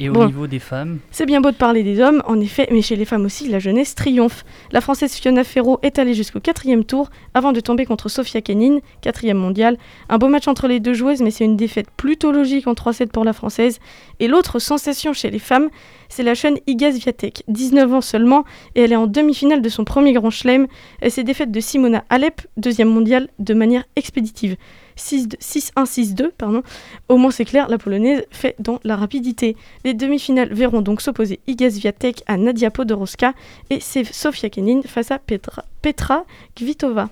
[0.00, 0.26] Et au Bon.
[0.26, 3.04] niveau des femmes, C'est bien beau de parler des hommes, en effet, mais chez les
[3.04, 4.44] femmes aussi, la jeunesse triomphe.
[4.70, 8.78] La Française Fiona Ferro est allée jusqu'au quatrième tour avant de tomber contre Sofia Kenin,
[9.00, 9.76] quatrième mondiale.
[10.08, 13.08] Un beau match entre les deux joueuses, mais c'est une défaite plutôt logique en 3-7
[13.08, 13.80] pour la Française.
[14.20, 15.68] Et l'autre sensation chez les femmes,
[16.08, 18.44] c'est la jeune Iga Swiatek, 19 ans seulement,
[18.76, 20.66] et elle est en demi-finale de son premier grand chelem.
[21.00, 24.56] Elle s'est défaite de Simona Alep, deuxième mondiale, de manière expéditive.
[24.98, 26.62] 6 6-1, 6-2, pardon.
[27.08, 29.56] Au moins c'est clair, la polonaise fait dans la rapidité.
[29.84, 33.32] Les demi-finales verront donc s'opposer Iga Swiatek à Nadia Podoroska
[33.70, 36.24] et Sofia Kenin face à Petra, Petra
[36.54, 37.08] Kvitova.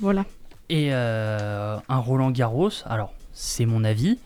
[0.00, 0.24] Voilà.
[0.68, 4.18] et euh, un Roland Garros, alors c'est mon avis,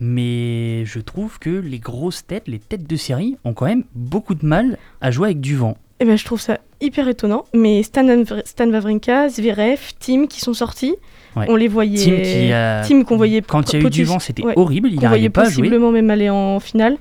[0.00, 4.34] mais je trouve que les grosses têtes, les têtes de série, ont quand même beaucoup
[4.34, 5.76] de mal à jouer avec du vent.
[6.00, 8.04] Et ben je trouve ça hyper étonnant, mais Stan,
[8.44, 10.96] Stan Wawrinka, Zverev, Tim qui sont sortis,
[11.34, 11.46] Ouais.
[11.48, 12.52] on les voyait.
[12.52, 15.30] A- Tim qu'on voyait quand il y a eu du vent, c'était horrible, il n'arrivait
[15.30, 15.62] pas à jouer.
[15.62, 16.96] possiblement même aller en finale.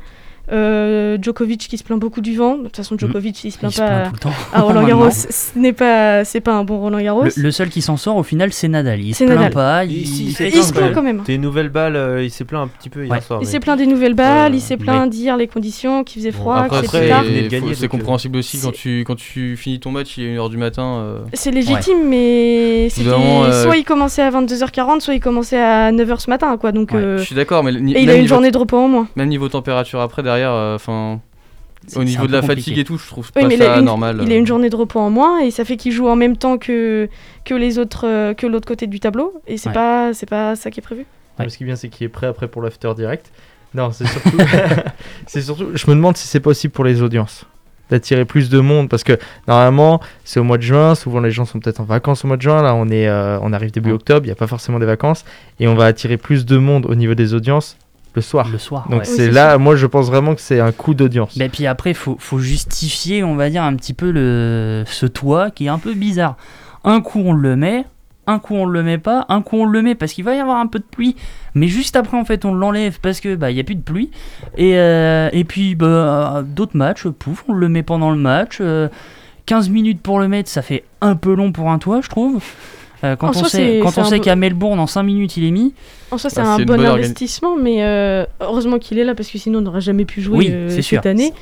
[0.51, 2.57] Euh, Djokovic qui se plaint beaucoup du vent.
[2.57, 3.75] De toute façon, Djokovic il se plaint Mm.
[3.75, 4.31] se pas plaint tout le temps.
[4.53, 5.09] à Roland Garros.
[5.11, 7.23] Ce n'est pas, c'est pas un bon Roland Garros.
[7.23, 8.99] Le, le seul qui s'en sort au final, c'est Nadal.
[9.01, 9.85] Il se plaint pas.
[9.85, 11.21] Il, Il- se plaint quand même.
[11.25, 13.21] Des nouvelles balles, euh, il s'est plaint un petit peu hier Ouais.
[13.21, 13.39] soir.
[13.41, 16.03] Il mais- s'est plaint des nouvelles balles, Euh, il s'est plaint mais- d'hier les conditions,
[16.03, 19.91] qu'il faisait froid, Après, que après, c'est compréhensible aussi quand tu, quand tu finis ton
[19.91, 21.15] match, il est 1h du matin.
[21.33, 26.57] C'est légitime, mais soit il commençait à 22h40, soit il commençait à 9h ce matin,
[26.57, 26.71] quoi.
[26.71, 29.07] Donc, Je suis d'accord, mais il a une journée de repos en moins.
[29.15, 31.19] Même niveau température après, derrière, euh, enfin.
[31.95, 33.79] Au niveau de la fatigue et tout, je trouve Oui, pas mais il a, ça
[33.79, 34.19] une, normal.
[34.21, 34.37] il a euh.
[34.37, 37.09] une journée de repos en moins et ça fait qu'il joue en même temps que,
[37.43, 39.33] que les autres, euh, que l'autre côté du tableau.
[39.47, 39.73] Et c'est Ouais.
[39.73, 41.07] pas, c'est pas ça qui est prévu.
[41.47, 43.31] Ce qui est bien, c'est qu'il est prêt après pour l'after direct.
[43.73, 44.37] Non, c'est surtout.
[45.27, 45.67] c'est surtout.
[45.73, 47.45] Je me demande si c'est possible pour les audiences
[47.89, 49.17] d'attirer plus de monde parce que
[49.49, 52.37] normalement c'est au mois de juin souvent les gens sont peut-être en vacances au mois
[52.37, 53.95] de juin là on est euh, on arrive début Ouais.
[53.95, 55.25] octobre il n'y a pas forcément des vacances
[55.59, 57.75] et on va attirer plus de monde au niveau des audiences
[58.13, 58.87] le soir Le soir.
[58.89, 59.05] donc ouais.
[59.05, 62.17] c'est là moi je pense vraiment que c'est un coup d'audience Mais puis après, faut,
[62.19, 65.93] faut justifier, on va dire, un petit peu le, ce toit qui est un peu
[65.93, 66.35] bizarre.
[66.83, 67.85] Un coup, on le met,
[68.27, 70.39] un coup, on le met pas, un coup, on le met parce qu'il va y
[70.39, 71.15] avoir un peu de pluie,
[71.55, 73.81] mais juste après, en fait, on l'enlève parce que bah, il y a plus de
[73.81, 74.09] pluie.
[74.57, 78.57] Et, euh, et puis, bah, d'autres matchs, pouf, on le met pendant le match.
[78.61, 78.87] euh,
[79.47, 82.41] 15 minutes pour le mettre, ça fait un peu long pour un toit, je trouve.
[83.03, 85.45] Euh, quand En on soi, sait, quand on sait qu'à Melbourne, en 5 minutes, il
[85.45, 85.73] est mis.
[86.11, 89.29] En soi, c'est Bah, un bon organi- investissement, mais euh, heureusement qu'il est là parce
[89.29, 91.01] que sinon on n'aurait jamais pu jouer Oui, euh, cette sûr.
[91.05, 91.33] année.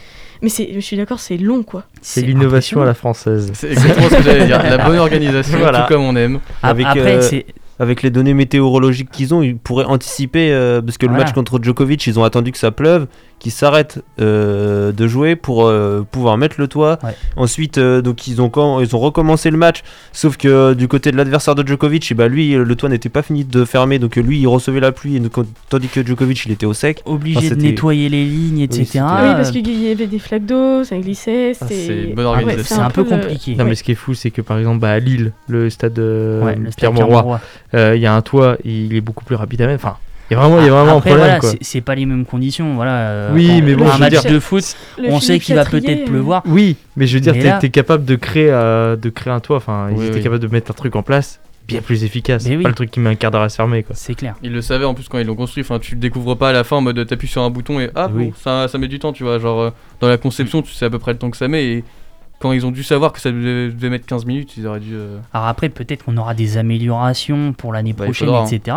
[0.42, 1.84] Mais c'est, je suis d'accord, c'est long quoi.
[2.02, 4.64] c'est l'innovation à la française C'est exactement ce que j'allais dire.
[4.64, 5.82] La bonne organisation, Voilà.
[5.82, 6.40] tout comme on aime.
[6.64, 7.42] Avec, Après, euh.
[7.82, 11.60] Avec les données météorologiques qu'ils ont, ils pourraient anticiper, euh, parce que le match contre
[11.62, 13.08] Djokovic, ils ont attendu que ça pleuve,
[13.40, 17.00] qu'ils s'arrêtent euh, de jouer pour euh, pouvoir mettre le toit.
[17.04, 17.16] Ouais.
[17.38, 19.82] Ensuite, euh, donc ils ont, ils ont recommencé le match,
[20.12, 23.22] sauf que du côté de l'adversaire de Djokovic, eh ben, lui, le toit n'était pas
[23.22, 25.34] fini de fermer, donc lui, il recevait la pluie, et donc,
[25.70, 27.02] tandis que Djokovic, il était au sec.
[27.06, 28.86] obligé Enfin, de nettoyer les lignes, etc.
[28.96, 29.00] oui,
[29.34, 31.54] parce qu'il y avait des flaques d'eau, ça glissait.
[31.62, 31.86] Ah, C'était...
[31.88, 33.56] c'est une bonne Ah ouais, c'est un peu le- compliqué.
[33.56, 35.98] non mais ce qui est fou c'est que par exemple bah, à Lille le stade
[36.00, 37.40] euh, Ouais, le stade Pierre Mauroy Pierre-Mauroy.
[37.76, 39.98] euh, il y a un toit il est beaucoup plus rapide à mettre enfin
[40.30, 42.06] il y a vraiment il y a vraiment Après, un problème voilà, c'est- pas les
[42.06, 42.76] mêmes conditions.
[42.76, 44.64] Voilà, euh, Oui, mais bon, un je veux match dire- de foot,
[44.98, 46.44] Le on sait qu'il va peut-être pleuvoir.
[46.46, 49.58] Oui, mais je veux dire, t'es t'es capable de créer, euh, de créer un toit.
[49.58, 50.24] Enfin, ils Oui, étaient oui.
[50.24, 52.46] capables de mettre un truc en place bien plus efficace.
[52.48, 52.64] Oui.
[52.64, 53.96] pas le truc qui met un quart d'heure à se fermer, quoi.
[53.96, 54.34] C'est clair.
[54.42, 55.62] Ils le savaient en plus quand ils l'ont construit.
[55.62, 57.92] Enfin, tu le découvres pas à la fin en mode t'appuies sur un bouton et
[57.94, 58.26] ah Oui.
[58.30, 59.38] bon, ça, ça met du temps, tu vois.
[59.38, 59.70] Genre euh,
[60.00, 61.84] dans la conception, tu sais à peu près le temps que ça met et
[62.40, 64.94] quand ils ont dû savoir que ça devait, mettre 15 minutes, ils auraient dû.
[64.96, 68.46] euh, Alors après, peut-être qu'on aura des améliorations pour l'année Bah, prochaine, hein.
[68.50, 68.76] etc.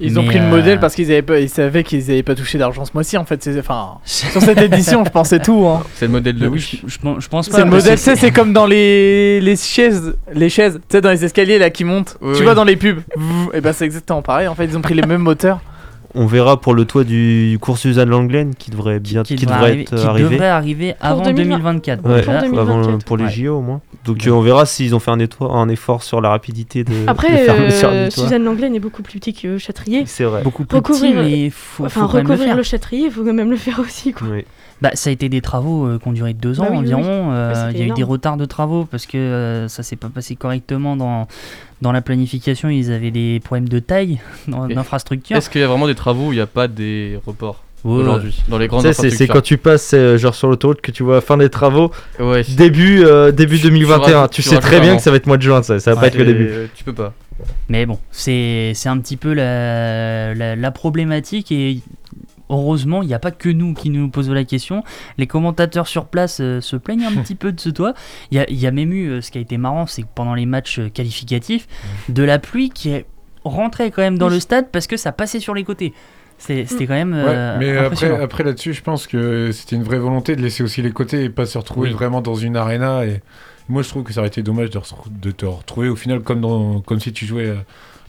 [0.00, 2.22] Ils ont Mais, pris le euh, modèle parce qu'ils avaient pas, ils savaient qu'ils avaient
[2.22, 3.42] pas touché d'argent ce mois-ci en fait.
[3.42, 5.66] c'est- Enfin, sur cette édition, je pensais tout.
[5.66, 5.82] Hein.
[5.94, 6.76] C'est le modèle de Je, Wish.
[6.86, 7.56] je pense- je pense pas.
[7.58, 10.96] C'est le modèle, que tu sais, c'est comme dans les, les chaises, les chaises, tu
[10.96, 12.16] sais, dans les escaliers là qui montent.
[12.20, 12.44] Oui, tu oui.
[12.44, 13.00] vois dans les pubs.
[13.54, 14.46] Et ben c'est exactement pareil.
[14.48, 15.60] En fait, ils ont pris les mêmes moteurs.
[16.14, 19.56] On verra pour le toit du cours Suzanne Langlaine qui devrait bien qui qui devrait
[19.58, 20.28] devrait arriver- être qui arrivé.
[20.30, 22.04] devrait arriver avant 2024.
[22.04, 22.58] Ouais, Pour 2024.
[22.88, 23.30] avant- pour les Ouais.
[23.30, 23.80] JO au moins.
[24.04, 27.36] Donc euh, on verra s'ils ont fait un, effort sur la rapidité de, de Après,
[27.44, 28.10] fermeture euh.
[28.10, 30.04] Suzanne Langlaine est beaucoup plus petit que Châtrier.
[30.06, 30.42] C'est vrai.
[30.42, 32.56] Beaucoup plus petit, mais faut, enfin, faut le recouvrir faire.
[32.56, 34.12] le Châtrier, il faut quand même le faire aussi.
[34.12, 34.28] Quoi.
[34.80, 36.94] Bah, ça a été des travaux euh, qui ont duré deux ans Bah oui, oui,
[36.94, 37.28] environ.
[37.30, 37.34] oui.
[37.34, 40.08] Euh, il y a eu des retards de travaux parce que euh, ça s'est pas
[40.08, 41.26] passé correctement dans,
[41.82, 42.68] dans la planification.
[42.68, 45.36] Ils avaient des problèmes de taille d'infrastructure.
[45.36, 48.02] Est-ce qu'il y a vraiment des travaux où il n'y a pas des reports Ouais.
[48.02, 51.20] aujourd'hui dans les grandes c'est- quand tu passes euh, genre sur l'autoroute que tu vois
[51.20, 52.42] fin des travaux, Ouais.
[52.56, 54.16] début, euh, début Tu- tu 2021.
[54.22, 55.94] rajoutes- Tu, tu sais très bien que ça va être mois de juin, ça, ça
[55.94, 56.50] va pas être le début.
[56.74, 57.12] Tu peux pas.
[57.68, 61.78] Mais bon, c'est c'est un petit peu la, la, la problématique et
[62.50, 64.84] heureusement, il n'y a pas que nous qui nous posons la question.
[65.16, 67.94] Les commentateurs sur place euh, se plaignent un petit peu de ce toit.
[68.30, 70.02] Il y a, il y a même eu, euh, ce qui a été marrant, c'est
[70.02, 71.66] que pendant les matchs euh, qualificatifs,
[72.08, 73.06] de la pluie qui est
[73.44, 75.92] rentrée quand même dans le stade parce que ça passait sur les côtés.
[76.38, 79.98] C'était quand même euh, Ouais, mais après, après là-dessus, je pense que c'était une vraie
[79.98, 81.94] volonté de laisser aussi les côtés et pas se retrouver Oui.
[81.94, 83.04] vraiment dans une arena.
[83.04, 83.20] Et
[83.68, 86.80] moi, je trouve que ça aurait été dommage de, te retrouver au final comme, dans,
[86.80, 87.56] comme si tu jouais euh,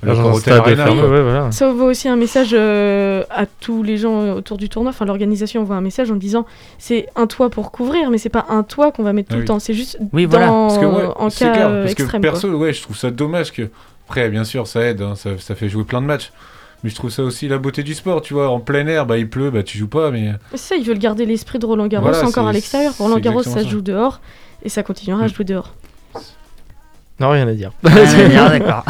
[0.03, 0.91] à la Dans un Corotel stade Arena.
[0.93, 1.51] ouais, voilà.
[1.51, 4.91] Ça envoie aussi un message euh, à tous les gens euh, autour du tournoi.
[4.91, 6.45] Enfin, l'organisation envoie un message en disant
[6.77, 9.37] c'est un toit pour couvrir, mais c'est pas un toit qu'on va mettre Ah tout
[9.37, 9.41] oui.
[9.41, 9.59] le temps.
[9.59, 10.47] C'est juste Oui, dans, voilà.
[10.47, 12.57] Parce que, ouais, en cas clair, parce que perso, quoi.
[12.59, 13.69] ouais, je trouve ça dommage que.
[14.07, 16.31] Après, bien sûr, ça aide, hein, ça, ça fait jouer plein de matchs.
[16.83, 18.49] Mais je trouve ça aussi la beauté du sport, tu vois.
[18.49, 20.31] En plein air, bah il pleut, bah tu joues pas, mais.
[20.51, 22.93] C'est ça, ils veulent garder l'esprit de Roland Garros Voilà, encore à l'extérieur.
[22.97, 24.21] Roland Garros, ça se joue dehors
[24.63, 25.33] et ça continuera à Mm.
[25.33, 25.73] jouer dehors.
[27.19, 27.71] Non, rien à dire.
[27.83, 28.85] Rien à dire, d'accord.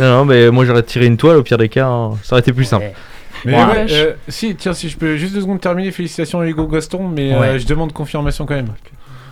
[0.00, 2.18] non, non, mais moi j'aurais tiré une toile au pire des cas, hein.
[2.24, 2.86] ça aurait été plus simple.
[3.44, 3.64] Mais Ouais.
[3.64, 7.08] ouais, euh, si, tiens, si je peux juste deux secondes terminer, félicitations à Hugo Gaston,
[7.08, 8.68] mais euh, je demande confirmation quand même.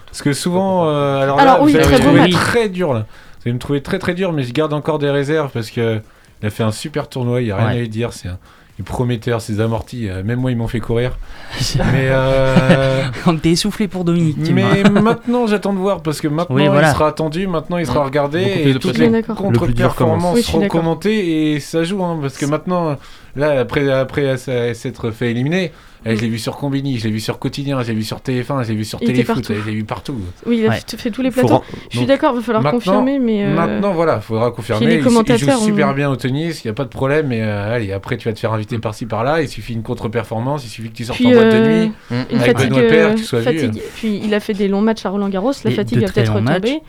[0.06, 2.94] Parce que souvent, euh, alors, Alors là, oui, vous allez très me trouver très dur
[2.94, 3.00] là.
[3.00, 6.00] Vous allez me trouver très très dur, mais je garde encore des réserves parce que
[6.42, 7.72] il a fait un super tournoi, il n'y a rien Ouais.
[7.72, 8.38] à lui dire, c'est un
[8.78, 11.18] il est prometteur, ses amortis, euh, même moi ils m'ont fait courir.
[11.92, 14.36] mais euh, On t'es essoufflé pour Dominique.
[14.52, 16.90] Mais maintenant j'attends de voir parce que maintenant Oui, voilà.
[16.90, 19.10] il sera attendu, maintenant il sera regardé Beaucoup et toutes pression.
[19.10, 19.22] les.
[19.22, 22.96] Le contre-performances Oui, suis seront commentées et ça joue hein, parce que maintenant
[23.34, 25.72] là après après s'être fait éliminer,
[26.06, 28.18] eh, je l'ai vu sur Combini, je l'ai vu sur Quotidien, je l'ai vu sur
[28.18, 29.54] TF1, je l'ai vu sur Il était Téléfoot, partout.
[29.54, 30.16] je l'ai vu partout.
[30.46, 30.80] Oui, il a Ouais.
[30.86, 31.62] fait fait tous les plateaux.
[31.90, 33.44] Je suis d'accord, il va falloir confirmer, mais.
[33.44, 34.86] euh, Maintenant voilà, faudra confirmer.
[34.86, 37.26] les Il- il, joue super on- bien au tennis, il y a pas de problème
[37.28, 40.64] mais euh, allez, après tu vas te faire inviter par-ci par-là, il suffit une contre-performance,
[40.64, 41.92] il suffit que tu sortes Puis, en boîte de euh, nuit.
[42.30, 43.40] Une Avec fatigue, Benoît tu sois.
[43.96, 46.32] Puis il a fait des longs matchs à Roland Garros, la Et fatigue très peut-être
[46.34, 46.80] retomber.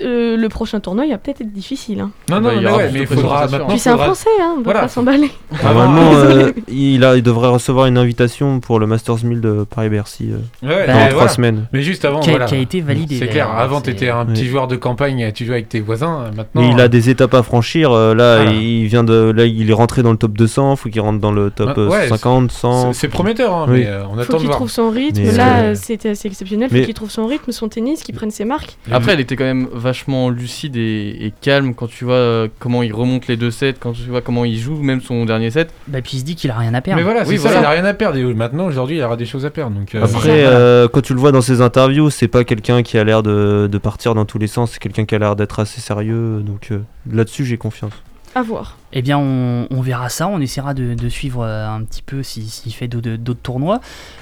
[0.00, 2.00] Euh, le prochain tournoi, il va peut-être être difficile.
[2.00, 2.10] hein.
[2.30, 3.66] Non, non, Bah, il y mais aura ouais, mais il faudra maintenant.
[3.68, 4.80] Puis c'est un français, hein, on va Voilà.
[4.80, 5.30] pas s'emballer.
[5.62, 6.44] Normalement, Désolé.
[6.44, 10.66] euh, il, a, il devrait recevoir une invitation pour le Masters 1000 de Paris-Bercy euh,
[10.66, 11.28] Ouais, dans trois voilà.
[11.28, 11.66] semaines.
[11.72, 12.46] Mais juste avant, Qui a- voilà.
[12.46, 13.50] qui a été validé, C'est clair.
[13.50, 16.30] Avant, c'est- t'étais un petit joueur de campagne, tu jouais avec tes voisins.
[16.34, 17.92] Maintenant, Et il a des étapes à franchir.
[17.92, 18.52] euh, là, Voilà.
[18.52, 20.76] il vient de, là, il est rentré dans le top 200.
[20.76, 22.92] Faut qu'il rentre dans le top euh, ouais, 50, c'est- 100.
[22.94, 24.56] c'est prometteur, hein, mais euh, on Faut attend de qu'il voir.
[24.56, 25.22] trouve son rythme.
[25.36, 26.68] Là, euh, euh, c'était assez exceptionnel.
[26.70, 28.76] Faut mais- qu'il trouve son rythme, son tennis, qu'il prenne ses marques.
[28.90, 32.82] Après, elle était quand même vachement lucide et, et calme quand tu vois euh, comment
[32.82, 35.70] il remonte les deux sets, quand tu vois comment il joue, même son dernier set.
[35.88, 36.98] Bah, puis il se dit qu'il a rien à perdre.
[36.98, 38.18] Mais voilà, Oui, ça, il a rien à perdre.
[38.18, 39.76] Et maintenant, aujourd'hui, il aura des choses à perdre.
[39.76, 42.98] Donc, euh, Après, euh, quand tu le vois dans ses interviews, c'est pas quelqu'un qui
[42.98, 44.72] a l'air de, de partir dans tous les sens.
[44.72, 46.40] C'est quelqu'un qui a l'air d'être assez sérieux.
[46.40, 46.78] Donc euh,
[47.10, 47.92] là-dessus, j'ai confiance.
[48.36, 48.76] À voir.
[48.92, 50.26] Eh bien, on, on verra ça.
[50.26, 53.80] On essaiera de, de suivre euh, un petit peu s'il s'il fait d'autres tournois.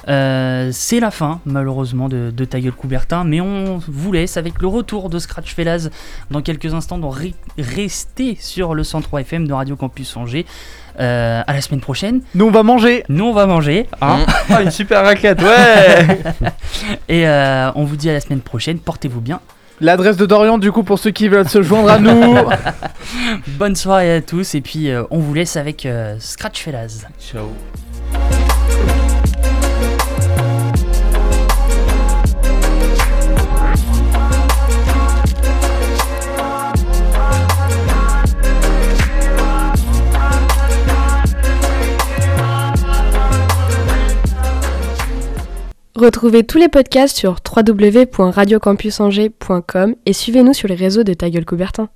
[0.08, 3.24] Euh, c'est la fin, malheureusement, de, de Ta Gueule Coubertin.
[3.24, 5.88] Mais on vous laisse avec le retour de Scratch Fellas
[6.30, 6.98] dans quelques instants.
[6.98, 7.14] Donc,
[7.58, 10.44] restez sur le 103 FM de Radio Campus Angers.
[11.00, 12.20] Euh, à la semaine prochaine.
[12.34, 13.02] Nous, on va manger.
[13.08, 13.86] Nous, on va manger.
[14.02, 14.18] hein.
[14.50, 16.18] Ah, une super raquette, ouais
[17.08, 18.78] Et euh, on vous dit à la semaine prochaine.
[18.78, 19.40] Portez-vous bien.
[19.82, 22.36] L'adresse de Dorian, du coup, pour ceux qui veulent se joindre à nous.
[23.58, 24.54] Bonne soirée à tous.
[24.54, 27.04] Et puis, euh, on vous laisse avec euh, Scratch Fellas.
[27.20, 27.48] Ciao.
[45.94, 51.90] Retrouvez tous les podcasts sur www.radiocampusangers.com et suivez-nous sur les réseaux de Ta Gueule Coubertin.